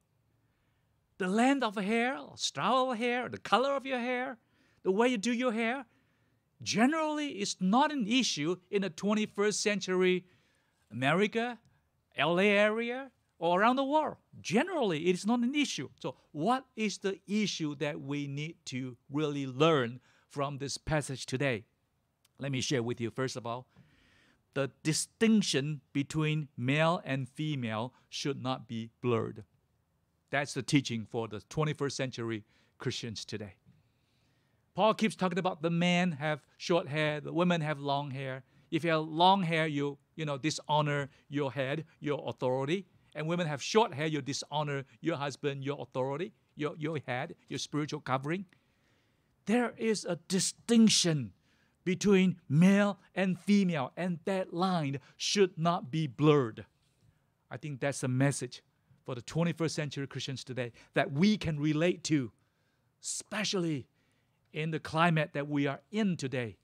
the 1.20 1.28
length 1.28 1.62
of 1.62 1.76
hair, 1.76 2.18
style 2.36 2.90
of 2.90 2.96
hair, 2.96 3.28
the 3.28 3.36
color 3.36 3.76
of 3.76 3.84
your 3.84 3.98
hair, 3.98 4.38
the 4.82 4.90
way 4.90 5.06
you 5.06 5.18
do 5.18 5.32
your 5.32 5.52
hair, 5.52 5.84
generally 6.62 7.40
is 7.42 7.56
not 7.60 7.92
an 7.92 8.06
issue 8.06 8.56
in 8.70 8.80
the 8.80 8.88
21st 8.88 9.54
century 9.54 10.24
America, 10.90 11.58
LA 12.18 12.44
area, 12.44 13.10
or 13.38 13.60
around 13.60 13.76
the 13.76 13.84
world. 13.84 14.16
Generally, 14.40 15.08
it 15.08 15.14
is 15.14 15.26
not 15.26 15.40
an 15.40 15.54
issue. 15.54 15.90
So, 16.00 16.16
what 16.32 16.64
is 16.74 16.96
the 16.96 17.20
issue 17.28 17.74
that 17.76 18.00
we 18.00 18.26
need 18.26 18.56
to 18.66 18.96
really 19.10 19.46
learn 19.46 20.00
from 20.30 20.56
this 20.56 20.78
passage 20.78 21.26
today? 21.26 21.64
Let 22.38 22.50
me 22.50 22.62
share 22.62 22.82
with 22.82 22.98
you, 22.98 23.10
first 23.10 23.36
of 23.36 23.46
all, 23.46 23.66
the 24.54 24.70
distinction 24.82 25.80
between 25.92 26.48
male 26.56 27.00
and 27.04 27.28
female 27.28 27.94
should 28.08 28.42
not 28.42 28.68
be 28.68 28.90
blurred. 29.00 29.44
That's 30.30 30.54
the 30.54 30.62
teaching 30.62 31.06
for 31.10 31.28
the 31.28 31.38
21st 31.38 31.92
century 31.92 32.44
Christians 32.78 33.24
today. 33.24 33.54
Paul 34.74 34.94
keeps 34.94 35.16
talking 35.16 35.38
about 35.38 35.62
the 35.62 35.70
men 35.70 36.12
have 36.12 36.40
short 36.56 36.88
hair, 36.88 37.20
the 37.20 37.32
women 37.32 37.60
have 37.60 37.80
long 37.80 38.10
hair. 38.10 38.44
If 38.70 38.84
you 38.84 38.90
have 38.90 39.02
long 39.02 39.42
hair, 39.42 39.66
you 39.66 39.98
you 40.14 40.24
know 40.24 40.38
dishonor 40.38 41.10
your 41.28 41.52
head, 41.52 41.84
your 41.98 42.22
authority. 42.28 42.86
And 43.14 43.26
women 43.26 43.46
have 43.48 43.60
short 43.62 43.92
hair, 43.92 44.06
you 44.06 44.22
dishonor 44.22 44.84
your 45.00 45.16
husband, 45.16 45.64
your 45.64 45.80
authority, 45.80 46.32
your, 46.54 46.74
your 46.78 46.98
head, 47.06 47.34
your 47.48 47.58
spiritual 47.58 48.00
covering. 48.00 48.44
There 49.46 49.74
is 49.76 50.04
a 50.04 50.16
distinction 50.28 51.32
between 51.85 52.37
male 52.49 52.99
and 53.14 53.38
female, 53.38 53.93
and 53.97 54.19
that 54.25 54.53
line 54.53 55.01
should 55.16 55.59
not 55.59 55.90
be 55.90 56.07
blurred. 56.07 56.66
I 57.51 57.57
think 57.57 57.81
that's 57.81 58.03
a 58.03 58.09
message 58.09 58.62
for 59.05 59.14
the 59.14 59.23
21st 59.23 59.71
century 59.71 60.07
Christians 60.07 60.45
today 60.45 60.73
that 60.95 61.12
we 61.12 61.37
can 61.37 61.59
relate 61.59 62.05
to, 62.05 62.33
especially 63.03 63.87
in 64.53 64.71
the 64.71 64.81
climate 64.81 65.31
that 65.33 65.49
we 65.49 65.66
are 65.66 65.81
in 65.90 66.16
today 66.16 66.57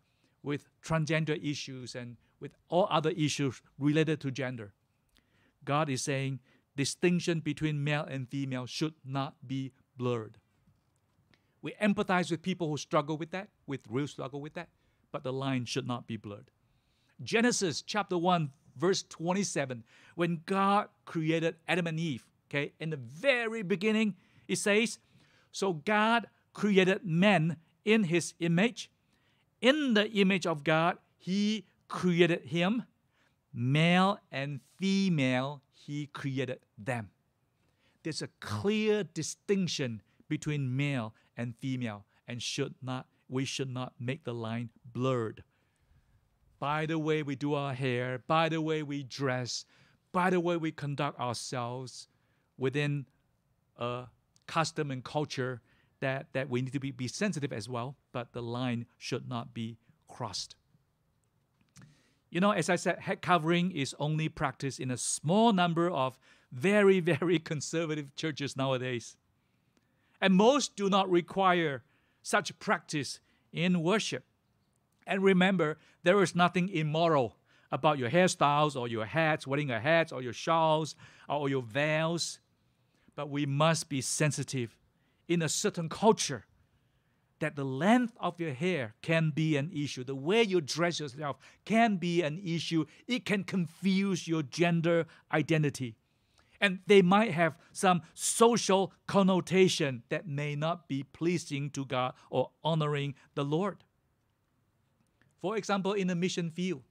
with 0.43 0.69
transgender 0.85 1.43
issues 1.43 1.95
and 1.95 2.17
with 2.41 2.53
all 2.69 2.87
other 2.91 3.11
issues 3.11 3.63
related 3.79 4.21
to 4.21 4.31
gender. 4.31 4.73
God 5.65 5.89
is 5.89 6.03
saying 6.03 6.41
distinction 6.77 7.41
between 7.41 7.83
male 7.83 8.07
and 8.09 8.29
female 8.29 8.67
should 8.67 8.95
not 9.05 9.35
be 9.47 9.73
blurred. 9.97 10.39
We 11.63 11.73
empathize 11.83 12.31
with 12.31 12.43
people 12.43 12.69
who 12.69 12.77
struggle 12.77 13.17
with 13.17 13.31
that, 13.33 13.49
with 13.67 13.81
real 13.91 14.07
struggle 14.07 14.41
with 14.41 14.55
that, 14.55 14.69
but 15.17 15.23
the 15.23 15.33
line 15.33 15.65
should 15.65 15.87
not 15.87 16.07
be 16.07 16.19
blurred. 16.19 16.51
Genesis 17.23 17.81
chapter 17.81 18.19
1, 18.19 18.51
verse 18.77 19.03
27, 19.05 19.83
when 20.15 20.43
God 20.45 20.89
created 21.07 21.57
Adam 21.67 21.87
and 21.87 21.99
Eve, 21.99 22.27
Okay, 22.51 22.75
in 22.79 22.91
the 22.91 22.99
very 22.99 23.63
beginning, 23.63 24.15
it 24.47 24.59
says, 24.59 24.99
So 25.53 25.73
God 25.73 26.27
created 26.53 27.07
man 27.07 27.57
in 27.83 28.05
his 28.05 28.35
image. 28.41 28.91
In 29.63 29.95
the 29.95 30.11
image 30.11 30.47
of 30.47 30.63
God, 30.63 30.99
he 31.17 31.65
created 31.89 32.43
him. 32.43 32.83
Male 33.55 34.19
and 34.31 34.61
female, 34.77 35.63
he 35.73 36.09
created 36.09 36.61
them. 36.77 37.09
There's 38.03 38.21
a 38.21 38.29
clear 38.41 39.03
distinction 39.03 40.03
between 40.29 40.77
male 40.77 41.15
and 41.39 41.57
female, 41.57 42.05
and 42.29 42.43
should 42.43 42.75
not 42.83 43.07
we 43.29 43.45
should 43.45 43.71
not 43.71 43.95
make 43.99 44.25
the 44.25 44.35
line 44.35 44.71
blurred. 44.85 45.43
By 46.59 46.87
the 46.87 46.99
way 46.99 47.23
we 47.23 47.37
do 47.37 47.55
our 47.55 47.75
hair, 47.75 48.23
by 48.27 48.49
the 48.49 48.61
way 48.61 48.83
we 48.83 49.03
dress, 49.03 49.65
by 50.13 50.31
the 50.31 50.41
way 50.41 50.57
we 50.57 50.73
conduct 50.73 51.21
ourselves, 51.21 52.09
within 52.59 53.07
a 53.77 54.05
custom 54.47 54.91
and 54.91 55.05
culture 55.05 55.61
that, 56.01 56.27
that 56.33 56.49
we 56.49 56.63
need 56.63 56.73
to 56.73 56.81
be, 56.81 56.91
be 56.91 57.09
sensitive 57.09 57.53
as 57.53 57.69
well, 57.69 57.97
but 58.13 58.33
the 58.33 58.43
line 58.43 58.87
should 58.97 59.29
not 59.29 59.53
be 59.53 59.79
crossed. 60.09 60.57
You 62.31 62.41
know, 62.41 62.51
as 62.51 62.69
I 62.69 62.77
said, 62.77 63.01
head 63.01 63.23
covering 63.23 63.71
is 63.71 63.95
only 63.99 64.29
practiced 64.29 64.81
in 64.81 64.91
a 64.91 64.97
small 64.97 65.53
number 65.53 65.91
of 65.91 66.19
very, 66.53 67.01
very 67.15 67.39
conservative 67.39 68.15
churches 68.15 68.57
nowadays. 68.57 69.17
And 70.21 70.35
most 70.35 70.77
do 70.77 70.89
not 70.89 71.11
require 71.11 71.83
such 72.27 72.59
practice 72.59 73.21
in 73.53 73.83
worship. 73.83 74.25
And 75.07 75.23
remember, 75.23 75.79
there 76.03 76.23
is 76.23 76.35
nothing 76.35 76.69
immoral 76.69 77.37
about 77.71 77.99
your 77.99 78.11
hairstyles 78.11 78.75
or 78.75 78.89
your 78.89 79.05
hats, 79.05 79.47
wearing 79.47 79.69
your 79.69 79.81
hats 79.81 80.13
or 80.13 80.23
your 80.23 80.33
shawls 80.33 80.95
or 81.29 81.49
your 81.49 81.63
veils 81.63 82.41
but 83.17 83.31
we 83.31 83.47
must 83.47 83.89
be 83.89 84.01
sensitive 84.01 84.77
in 85.27 85.43
a 85.43 85.49
certain 85.49 85.89
culture 85.89 86.45
that 87.41 87.57
the 87.57 87.65
length 87.65 88.15
of 88.21 88.39
your 88.39 88.53
hair 88.53 88.95
can 89.03 89.31
be 89.35 89.57
an 89.57 89.71
issue. 89.75 90.05
The 90.05 90.15
way 90.15 90.43
you 90.43 90.61
dress 90.61 91.01
yourself 91.01 91.37
can 91.65 91.97
be 91.97 92.23
an 92.23 92.41
issue. 92.45 92.85
It 93.09 93.25
can 93.25 93.43
confuse 93.43 94.29
your 94.29 94.43
gender 94.43 95.07
identity. 95.33 95.97
And 96.61 96.81
they 96.87 97.03
might 97.03 97.33
have 97.33 97.59
some 97.73 98.03
social 98.15 98.93
connotation 99.07 100.03
that 100.09 100.27
may 100.27 100.55
not 100.55 100.89
be 100.89 101.03
pleasing 101.03 101.71
to 101.71 101.85
God 101.85 102.15
or 102.31 102.51
honoring 102.65 103.15
the 103.35 103.45
Lord. 103.45 103.85
For 105.41 105.57
example, 105.57 105.93
in 105.93 106.09
the 106.09 106.15
mission 106.15 106.51
field, 106.51 106.83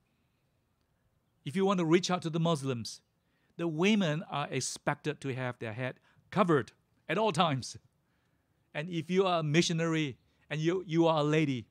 if 1.43 1.55
you 1.55 1.65
want 1.65 1.79
to 1.79 1.85
reach 1.85 2.09
out 2.09 2.21
to 2.23 2.29
the 2.29 2.39
Muslims, 2.39 3.01
the 3.57 3.67
women 3.67 4.23
are 4.29 4.47
expected 4.49 5.21
to 5.21 5.33
have 5.33 5.59
their 5.59 5.73
head 5.73 5.99
covered 6.31 6.71
at 7.07 7.17
all 7.17 7.31
times. 7.31 7.77
And 8.73 8.89
if 8.89 9.09
you 9.09 9.25
are 9.25 9.39
a 9.39 9.43
missionary 9.43 10.17
and 10.49 10.59
you, 10.59 10.83
you 10.85 11.07
are 11.07 11.19
a 11.19 11.23
lady, 11.23 11.67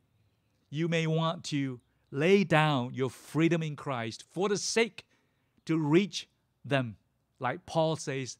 you 0.70 0.88
may 0.88 1.07
want 1.07 1.44
to 1.44 1.80
lay 2.11 2.44
down 2.44 2.94
your 2.94 3.11
freedom 3.11 3.62
in 3.62 3.76
Christ 3.76 4.24
for 4.33 4.48
the 4.48 4.57
sake 4.57 5.04
to 5.66 5.76
reach 5.76 6.28
them. 6.64 6.96
Like 7.38 7.66
Paul 7.66 7.97
says, 7.97 8.38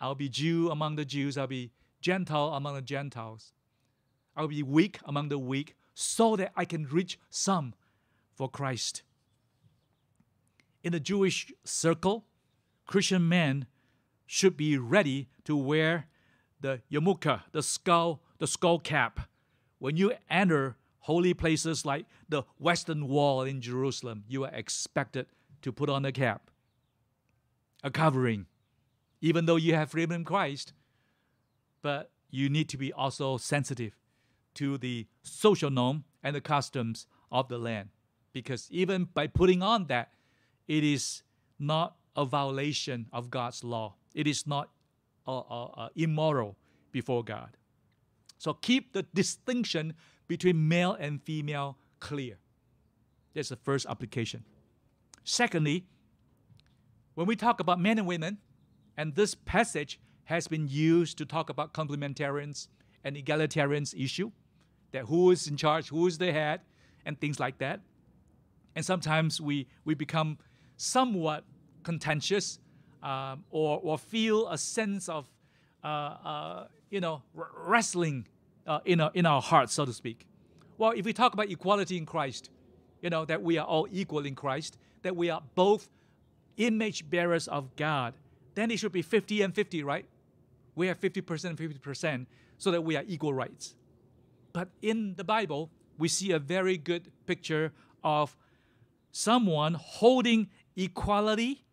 I'll 0.00 0.14
be 0.14 0.28
Jew 0.28 0.70
among 0.70 0.96
the 0.96 1.04
Jews, 1.04 1.38
I'll 1.38 1.46
be 1.46 1.70
Gentile 2.00 2.54
among 2.54 2.74
the 2.74 2.82
Gentiles, 2.82 3.52
I'll 4.36 4.48
be 4.48 4.62
weak 4.62 4.98
among 5.04 5.28
the 5.28 5.38
weak, 5.38 5.76
so 5.94 6.36
that 6.36 6.52
I 6.56 6.64
can 6.64 6.86
reach 6.86 7.18
some 7.30 7.74
for 8.34 8.48
Christ. 8.48 9.02
In 10.82 10.92
the 10.92 11.00
Jewish 11.00 11.52
circle, 11.64 12.24
Christian 12.86 13.28
men 13.28 13.66
should 14.26 14.56
be 14.56 14.76
ready 14.78 15.28
to 15.44 15.56
wear 15.56 16.06
the 16.60 16.80
yarmulke, 16.90 17.42
the 17.52 17.62
skull, 17.62 18.22
the 18.38 18.46
skull 18.46 18.78
cap, 18.78 19.28
when 19.78 19.96
you 19.96 20.12
enter 20.30 20.76
holy 21.00 21.34
places 21.34 21.84
like 21.84 22.06
the 22.28 22.44
Western 22.58 23.08
Wall 23.08 23.42
in 23.42 23.60
Jerusalem, 23.60 24.24
you 24.28 24.44
are 24.44 24.54
expected 24.54 25.26
to 25.60 25.72
put 25.72 25.90
on 25.90 26.02
the 26.02 26.12
cap, 26.12 26.51
a 27.82 27.90
covering, 27.90 28.46
even 29.20 29.46
though 29.46 29.56
you 29.56 29.74
have 29.74 29.90
freedom 29.90 30.12
in 30.12 30.24
Christ. 30.24 30.72
But 31.82 32.10
you 32.30 32.48
need 32.48 32.68
to 32.70 32.76
be 32.76 32.92
also 32.92 33.36
sensitive 33.36 33.96
to 34.54 34.78
the 34.78 35.06
social 35.22 35.70
norm 35.70 36.04
and 36.22 36.34
the 36.36 36.40
customs 36.40 37.06
of 37.30 37.48
the 37.48 37.58
land. 37.58 37.88
Because 38.32 38.68
even 38.70 39.04
by 39.12 39.26
putting 39.26 39.62
on 39.62 39.86
that, 39.86 40.12
it 40.68 40.84
is 40.84 41.22
not 41.58 41.96
a 42.16 42.24
violation 42.24 43.06
of 43.12 43.30
God's 43.30 43.64
law. 43.64 43.94
It 44.14 44.26
is 44.26 44.46
not 44.46 44.70
uh, 45.26 45.38
uh, 45.38 45.64
uh, 45.64 45.88
immoral 45.94 46.56
before 46.90 47.24
God. 47.24 47.56
So 48.38 48.54
keep 48.54 48.92
the 48.92 49.04
distinction 49.14 49.94
between 50.28 50.68
male 50.68 50.96
and 50.98 51.22
female 51.22 51.78
clear. 52.00 52.38
That's 53.34 53.48
the 53.48 53.56
first 53.56 53.86
application. 53.88 54.44
Secondly, 55.24 55.86
when 57.14 57.26
we 57.26 57.36
talk 57.36 57.60
about 57.60 57.80
men 57.80 57.98
and 57.98 58.06
women, 58.06 58.38
and 58.96 59.14
this 59.14 59.34
passage 59.34 60.00
has 60.24 60.48
been 60.48 60.68
used 60.68 61.18
to 61.18 61.26
talk 61.26 61.50
about 61.50 61.74
complementarians 61.74 62.68
and 63.04 63.16
egalitarians 63.16 63.94
issue, 63.98 64.30
that 64.92 65.06
who 65.06 65.30
is 65.30 65.46
in 65.46 65.56
charge, 65.56 65.88
who 65.88 66.06
is 66.06 66.18
the 66.18 66.32
head, 66.32 66.60
and 67.04 67.20
things 67.20 67.40
like 67.40 67.58
that. 67.58 67.80
And 68.74 68.84
sometimes 68.84 69.40
we, 69.40 69.66
we 69.84 69.94
become 69.94 70.38
somewhat 70.76 71.44
contentious 71.82 72.58
um, 73.02 73.44
or, 73.50 73.80
or 73.82 73.98
feel 73.98 74.48
a 74.48 74.56
sense 74.56 75.08
of, 75.08 75.26
uh, 75.82 75.86
uh, 75.86 76.66
you 76.90 77.00
know, 77.00 77.22
wrestling 77.34 78.26
uh, 78.66 78.78
in, 78.84 79.00
our, 79.00 79.10
in 79.14 79.26
our 79.26 79.42
hearts, 79.42 79.72
so 79.74 79.84
to 79.84 79.92
speak. 79.92 80.26
Well, 80.78 80.92
if 80.92 81.04
we 81.04 81.12
talk 81.12 81.34
about 81.34 81.50
equality 81.50 81.96
in 81.96 82.06
Christ, 82.06 82.50
you 83.02 83.10
know, 83.10 83.24
that 83.24 83.42
we 83.42 83.58
are 83.58 83.66
all 83.66 83.88
equal 83.90 84.24
in 84.24 84.34
Christ, 84.34 84.78
that 85.02 85.16
we 85.16 85.28
are 85.30 85.42
both 85.54 85.88
image 86.56 87.08
bearers 87.08 87.48
of 87.48 87.74
God, 87.76 88.14
then 88.54 88.70
it 88.70 88.78
should 88.78 88.92
be 88.92 89.02
50 89.02 89.42
and 89.42 89.54
50, 89.54 89.82
right? 89.82 90.06
We 90.74 90.86
have 90.86 91.00
50% 91.00 91.44
and 91.44 91.58
50% 91.58 92.26
so 92.58 92.70
that 92.70 92.82
we 92.82 92.96
are 92.96 93.04
equal 93.06 93.34
rights. 93.34 93.74
But 94.52 94.68
in 94.80 95.14
the 95.16 95.24
Bible, 95.24 95.70
we 95.98 96.08
see 96.08 96.32
a 96.32 96.38
very 96.38 96.76
good 96.76 97.10
picture 97.26 97.72
of 98.04 98.36
someone 99.10 99.74
holding 99.74 100.48
equality 100.76 101.64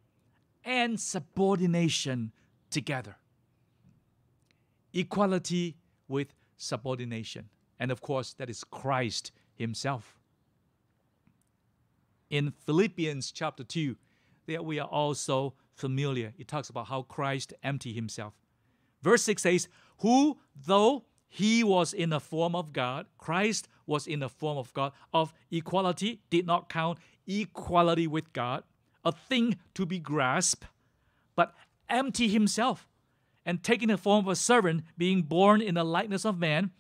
and 0.63 0.99
subordination 0.99 2.31
together. 2.69 3.17
Equality 4.93 5.77
with 6.07 6.33
subordination. 6.57 7.49
And 7.79 7.91
of 7.91 8.01
course, 8.01 8.33
that 8.33 8.49
is 8.49 8.63
Christ 8.63 9.31
Himself. 9.55 10.17
In 12.29 12.51
Philippians 12.65 13.31
chapter 13.31 13.63
2, 13.63 13.95
that 14.53 14.65
we 14.65 14.79
are 14.79 14.87
also 14.87 15.53
familiar, 15.73 16.33
it 16.37 16.47
talks 16.47 16.69
about 16.69 16.87
how 16.87 17.03
Christ 17.03 17.53
emptied 17.63 17.93
Himself. 17.93 18.33
Verse 19.01 19.23
6 19.23 19.41
says, 19.41 19.67
Who, 19.99 20.37
though 20.65 21.05
he 21.29 21.63
was 21.63 21.93
in 21.93 22.09
the 22.09 22.19
form 22.19 22.55
of 22.55 22.73
God, 22.73 23.05
Christ 23.17 23.67
was 23.85 24.07
in 24.07 24.19
the 24.19 24.29
form 24.29 24.57
of 24.57 24.73
God, 24.73 24.91
of 25.13 25.33
equality, 25.51 26.21
did 26.29 26.45
not 26.45 26.69
count 26.69 26.99
equality 27.27 28.07
with 28.07 28.33
God 28.33 28.63
a 29.05 29.11
thing 29.11 29.57
to 29.75 29.85
be 29.85 29.99
grasped, 29.99 30.65
but 31.35 31.55
empty 31.87 32.27
himself, 32.27 32.87
and 33.45 33.63
taking 33.63 33.87
the 33.87 33.97
form 33.97 34.25
of 34.25 34.31
a 34.31 34.35
servant, 34.35 34.83
being 34.97 35.21
born 35.21 35.61
in 35.61 35.75
the 35.75 35.83
likeness 35.83 36.25
of 36.25 36.37
man, 36.37 36.71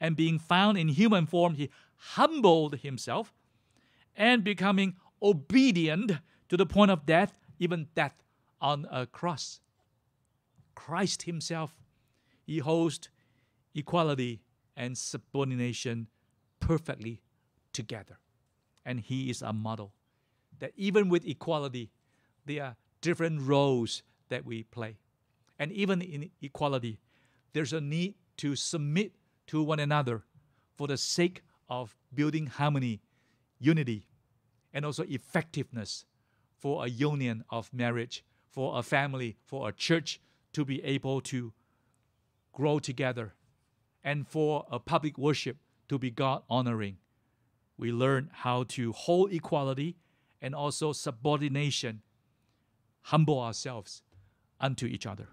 and 0.00 0.16
being 0.16 0.38
found 0.38 0.78
in 0.78 0.88
human 0.88 1.26
form, 1.26 1.54
he 1.54 1.70
humbled 1.96 2.76
himself, 2.78 3.34
and 4.14 4.42
becoming 4.42 4.96
obedient 5.22 6.12
to 6.48 6.56
the 6.56 6.66
point 6.66 6.90
of 6.90 7.06
death, 7.06 7.34
even 7.58 7.88
death 7.94 8.14
on 8.60 8.86
a 8.90 9.06
cross. 9.06 9.60
Christ 10.74 11.22
himself, 11.22 11.74
he 12.44 12.58
holds 12.58 13.08
equality 13.74 14.40
and 14.76 14.96
subordination 14.96 16.08
perfectly 16.60 17.22
together. 17.72 18.18
And 18.84 19.00
he 19.00 19.30
is 19.30 19.42
a 19.42 19.52
model 19.52 19.92
that 20.58 20.72
even 20.76 21.08
with 21.08 21.26
equality, 21.26 21.90
there 22.44 22.64
are 22.64 22.76
different 23.00 23.42
roles 23.42 24.02
that 24.28 24.44
we 24.44 24.62
play. 24.62 24.98
And 25.58 25.72
even 25.72 26.02
in 26.02 26.30
equality, 26.40 26.98
there's 27.52 27.72
a 27.72 27.80
need 27.80 28.14
to 28.38 28.54
submit 28.54 29.12
to 29.48 29.62
one 29.62 29.80
another 29.80 30.24
for 30.76 30.86
the 30.86 30.96
sake 30.96 31.42
of 31.68 31.96
building 32.14 32.46
harmony, 32.46 33.00
unity, 33.58 34.06
and 34.72 34.84
also 34.84 35.04
effectiveness 35.04 36.04
for 36.58 36.84
a 36.84 36.88
union 36.88 37.44
of 37.50 37.72
marriage, 37.72 38.24
for 38.50 38.78
a 38.78 38.82
family, 38.82 39.36
for 39.44 39.68
a 39.68 39.72
church 39.72 40.20
to 40.52 40.64
be 40.64 40.82
able 40.82 41.20
to 41.20 41.52
grow 42.52 42.78
together, 42.78 43.34
and 44.02 44.26
for 44.26 44.66
a 44.70 44.78
public 44.78 45.18
worship 45.18 45.58
to 45.88 45.98
be 45.98 46.10
God 46.10 46.42
honoring. 46.48 46.96
We 47.76 47.92
learn 47.92 48.30
how 48.32 48.64
to 48.68 48.92
hold 48.92 49.32
equality 49.32 49.96
and 50.40 50.54
also 50.54 50.92
subordination, 50.92 52.02
humble 53.02 53.40
ourselves 53.40 54.02
unto 54.58 54.86
each 54.86 55.06
other. 55.06 55.28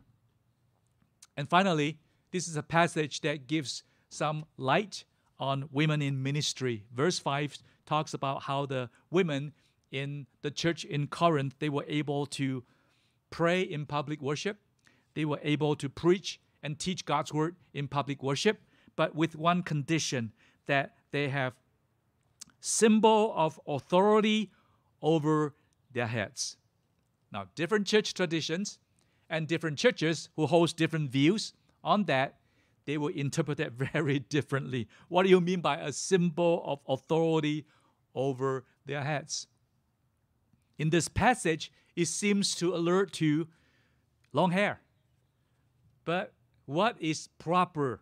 And 1.38 1.50
finally, 1.50 2.00
this 2.32 2.48
is 2.48 2.58
a 2.58 2.64
passage 2.64 3.22
that 3.22 3.48
gives 3.48 3.84
some 4.10 4.46
light 4.58 5.06
on 5.40 5.70
women 5.72 6.02
in 6.02 6.22
ministry. 6.22 6.84
Verse 6.94 7.20
5 7.20 7.58
talks 7.86 8.14
about 8.14 8.44
how 8.44 8.66
the 8.66 8.90
women 9.10 9.54
in 9.94 10.26
the 10.42 10.52
church 10.52 10.84
in 10.84 11.08
Corinth 11.08 11.56
they 11.60 11.70
were 11.70 11.86
able 11.88 12.26
to 12.26 12.64
pray 13.30 13.62
in 13.62 13.86
public 13.86 14.22
worship. 14.22 14.58
They 15.14 15.24
were 15.24 15.40
able 15.44 15.76
to 15.78 15.88
preach 15.88 16.42
and 16.62 16.78
teach 16.78 17.06
God's 17.06 17.32
word 17.32 17.56
in 17.74 17.88
public 17.88 18.22
worship, 18.22 18.60
but 18.96 19.16
with 19.16 19.36
one 19.36 19.64
condition 19.64 20.34
that 20.66 20.96
they 21.12 21.30
have 21.30 21.54
symbol 22.60 23.34
of 23.36 23.60
authority 23.68 24.52
over 25.02 25.54
their 25.92 26.08
heads. 26.08 26.58
Now, 27.32 27.48
different 27.56 27.88
church 27.88 28.14
traditions 28.14 28.80
and 29.30 29.48
different 29.48 29.78
churches 29.78 30.30
who 30.36 30.48
hold 30.48 30.76
different 30.76 31.12
views 31.12 31.54
on 31.84 32.06
that, 32.06 32.36
they 32.86 32.98
will 32.98 33.10
interpret 33.10 33.58
that 33.58 33.74
very 33.94 34.20
differently. 34.20 34.88
What 35.08 35.24
do 35.24 35.30
you 35.30 35.42
mean 35.42 35.62
by 35.62 35.78
a 35.78 35.92
symbol 35.92 36.64
of 36.66 36.80
authority 36.88 37.66
over 38.16 38.64
their 38.86 39.04
heads? 39.04 39.48
In 40.84 40.90
this 40.90 41.08
passage, 41.08 41.72
it 41.96 42.10
seems 42.10 42.56
to 42.56 42.76
alert 42.76 43.14
to 43.14 43.48
long 44.34 44.52
hair. 44.52 44.82
But 46.04 46.34
what 46.66 46.98
is 47.00 47.30
proper? 47.40 48.02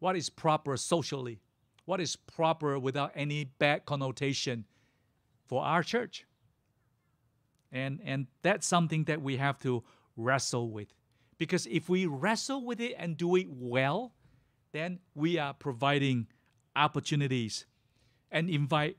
What 0.00 0.14
is 0.14 0.28
proper 0.28 0.76
socially? 0.76 1.40
What 1.86 2.02
is 2.02 2.14
proper 2.14 2.78
without 2.78 3.12
any 3.14 3.44
bad 3.44 3.86
connotation 3.86 4.66
for 5.46 5.64
our 5.64 5.82
church. 5.82 6.26
And, 7.72 8.00
and 8.04 8.26
that's 8.42 8.66
something 8.66 9.04
that 9.04 9.22
we 9.22 9.38
have 9.38 9.58
to 9.60 9.82
wrestle 10.14 10.68
with. 10.68 10.92
Because 11.38 11.66
if 11.68 11.88
we 11.88 12.04
wrestle 12.04 12.66
with 12.66 12.82
it 12.82 12.96
and 12.98 13.16
do 13.16 13.34
it 13.36 13.46
well, 13.48 14.12
then 14.72 14.98
we 15.14 15.38
are 15.38 15.54
providing 15.54 16.26
opportunities 16.76 17.64
and 18.30 18.50
invite 18.50 18.98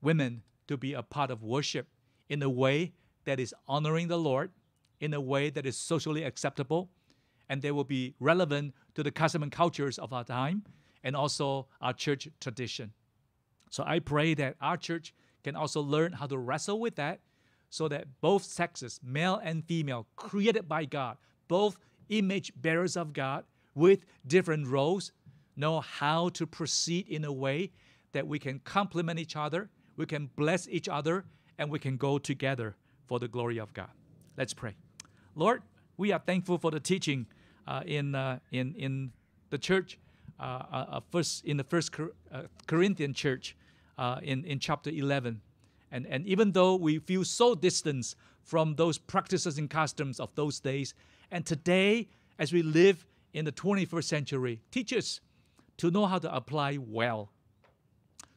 women 0.00 0.40
to 0.68 0.78
be 0.78 0.94
a 0.94 1.02
part 1.02 1.30
of 1.30 1.42
worship 1.42 1.88
in 2.28 2.42
a 2.42 2.50
way 2.50 2.92
that 3.24 3.40
is 3.40 3.54
honoring 3.68 4.08
the 4.08 4.18
Lord 4.18 4.50
in 5.00 5.14
a 5.14 5.20
way 5.20 5.50
that 5.50 5.66
is 5.66 5.76
socially 5.76 6.22
acceptable 6.22 6.90
and 7.48 7.62
they 7.62 7.70
will 7.70 7.84
be 7.84 8.14
relevant 8.18 8.74
to 8.94 9.02
the 9.02 9.10
custom 9.10 9.42
and 9.42 9.52
cultures 9.52 9.98
of 9.98 10.12
our 10.12 10.24
time 10.24 10.64
and 11.04 11.14
also 11.14 11.66
our 11.80 11.92
church 11.92 12.28
tradition. 12.40 12.92
So 13.70 13.84
I 13.86 13.98
pray 13.98 14.34
that 14.34 14.56
our 14.60 14.76
church 14.76 15.14
can 15.44 15.54
also 15.54 15.80
learn 15.80 16.12
how 16.12 16.26
to 16.26 16.38
wrestle 16.38 16.80
with 16.80 16.96
that 16.96 17.20
so 17.68 17.88
that 17.88 18.06
both 18.20 18.42
sexes, 18.42 19.00
male 19.02 19.40
and 19.42 19.64
female, 19.64 20.06
created 20.16 20.68
by 20.68 20.84
God, 20.84 21.18
both 21.46 21.78
image 22.08 22.52
bearers 22.56 22.96
of 22.96 23.12
God 23.12 23.44
with 23.74 24.06
different 24.26 24.66
roles, 24.66 25.12
know 25.56 25.80
how 25.80 26.30
to 26.30 26.46
proceed 26.46 27.08
in 27.08 27.24
a 27.24 27.32
way 27.32 27.70
that 28.12 28.26
we 28.26 28.38
can 28.38 28.58
complement 28.60 29.18
each 29.18 29.36
other, 29.36 29.68
we 29.96 30.06
can 30.06 30.30
bless 30.36 30.68
each 30.68 30.88
other, 30.88 31.24
and 31.58 31.70
we 31.70 31.78
can 31.78 31.96
go 31.96 32.18
together 32.18 32.76
for 33.06 33.18
the 33.18 33.28
glory 33.28 33.58
of 33.58 33.72
God. 33.72 33.90
Let's 34.36 34.54
pray. 34.54 34.74
Lord, 35.34 35.62
we 35.96 36.12
are 36.12 36.18
thankful 36.18 36.58
for 36.58 36.70
the 36.70 36.80
teaching 36.80 37.26
uh, 37.66 37.82
in, 37.86 38.14
uh, 38.14 38.38
in, 38.52 38.74
in 38.74 39.12
the 39.50 39.58
church, 39.58 39.98
uh, 40.38 40.42
uh, 40.42 40.84
uh 40.88 41.00
first, 41.10 41.44
in 41.44 41.56
the 41.56 41.64
first 41.64 41.92
Cor- 41.92 42.12
uh, 42.32 42.42
Corinthian 42.66 43.14
church 43.14 43.56
in, 44.22 44.44
in 44.44 44.58
chapter 44.58 44.90
11. 44.90 45.40
And, 45.90 46.06
and 46.06 46.26
even 46.26 46.52
though 46.52 46.76
we 46.76 46.98
feel 46.98 47.24
so 47.24 47.54
distant 47.54 48.14
from 48.42 48.74
those 48.74 48.98
practices 48.98 49.58
and 49.58 49.70
customs 49.70 50.20
of 50.20 50.34
those 50.34 50.60
days, 50.60 50.94
and 51.30 51.44
today, 51.46 52.08
as 52.38 52.52
we 52.52 52.62
live 52.62 53.06
in 53.32 53.44
the 53.44 53.52
21st 53.52 54.04
century, 54.04 54.60
teach 54.70 54.92
us 54.92 55.20
to 55.78 55.90
know 55.90 56.06
how 56.06 56.18
to 56.18 56.34
apply 56.34 56.78
well 56.80 57.30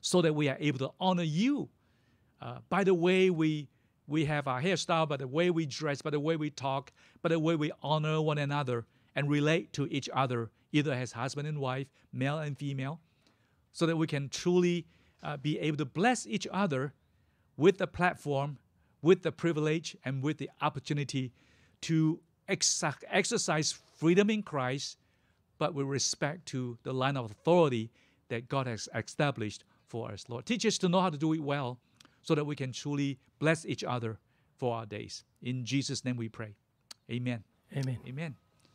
so 0.01 0.22
that 0.22 0.34
we 0.34 0.47
are 0.47 0.57
able 0.59 0.80
to 0.80 0.91
honor 0.99 1.24
you 1.24 1.70
uh, 2.41 2.57
by 2.69 2.83
the 2.83 2.93
way 2.93 3.29
we, 3.29 3.67
we 4.07 4.25
have 4.25 4.47
our 4.47 4.61
hairstyle, 4.61 5.07
by 5.07 5.17
the 5.17 5.27
way 5.27 5.49
we 5.49 5.65
dress, 5.65 6.01
by 6.01 6.09
the 6.09 6.19
way 6.19 6.35
we 6.35 6.49
talk, 6.49 6.91
by 7.21 7.29
the 7.29 7.39
way 7.39 7.55
we 7.55 7.71
honor 7.83 8.21
one 8.21 8.37
another 8.37 8.85
and 9.15 9.29
relate 9.29 9.73
to 9.73 9.87
each 9.87 10.09
other, 10.13 10.49
either 10.71 10.93
as 10.93 11.11
husband 11.11 11.47
and 11.47 11.59
wife, 11.59 11.87
male 12.13 12.39
and 12.39 12.57
female, 12.57 12.99
so 13.73 13.85
that 13.85 13.97
we 13.97 14.07
can 14.07 14.29
truly 14.29 14.85
uh, 15.21 15.37
be 15.37 15.59
able 15.59 15.77
to 15.77 15.85
bless 15.85 16.25
each 16.25 16.47
other 16.51 16.93
with 17.57 17.77
the 17.77 17.87
platform, 17.87 18.57
with 19.01 19.21
the 19.21 19.31
privilege, 19.31 19.97
and 20.05 20.23
with 20.23 20.37
the 20.37 20.49
opportunity 20.61 21.31
to 21.81 22.19
ex- 22.47 22.83
exercise 23.09 23.77
freedom 23.97 24.29
in 24.29 24.43
Christ, 24.43 24.97
but 25.57 25.73
with 25.73 25.87
respect 25.87 26.45
to 26.47 26.77
the 26.83 26.93
line 26.93 27.17
of 27.17 27.29
authority 27.29 27.91
that 28.29 28.47
God 28.47 28.67
has 28.67 28.87
established 28.95 29.65
for 29.87 30.11
us. 30.11 30.25
Lord, 30.29 30.45
teach 30.45 30.65
us 30.65 30.77
to 30.77 30.89
know 30.89 31.01
how 31.01 31.09
to 31.09 31.17
do 31.17 31.33
it 31.33 31.41
well 31.41 31.79
so 32.22 32.36
that 32.36 32.45
we 32.45 32.55
can 32.55 32.72
truly 32.72 33.20
bless 33.39 33.65
each 33.65 33.84
other 33.84 34.20
for 34.57 34.76
our 34.76 34.86
days. 34.86 35.24
In 35.41 35.65
Jesus' 35.65 36.03
name 36.03 36.17
we 36.17 36.30
pray. 36.30 36.55
Amen. 37.09 37.43
Amen. 37.76 37.99
Amen. 38.07 38.36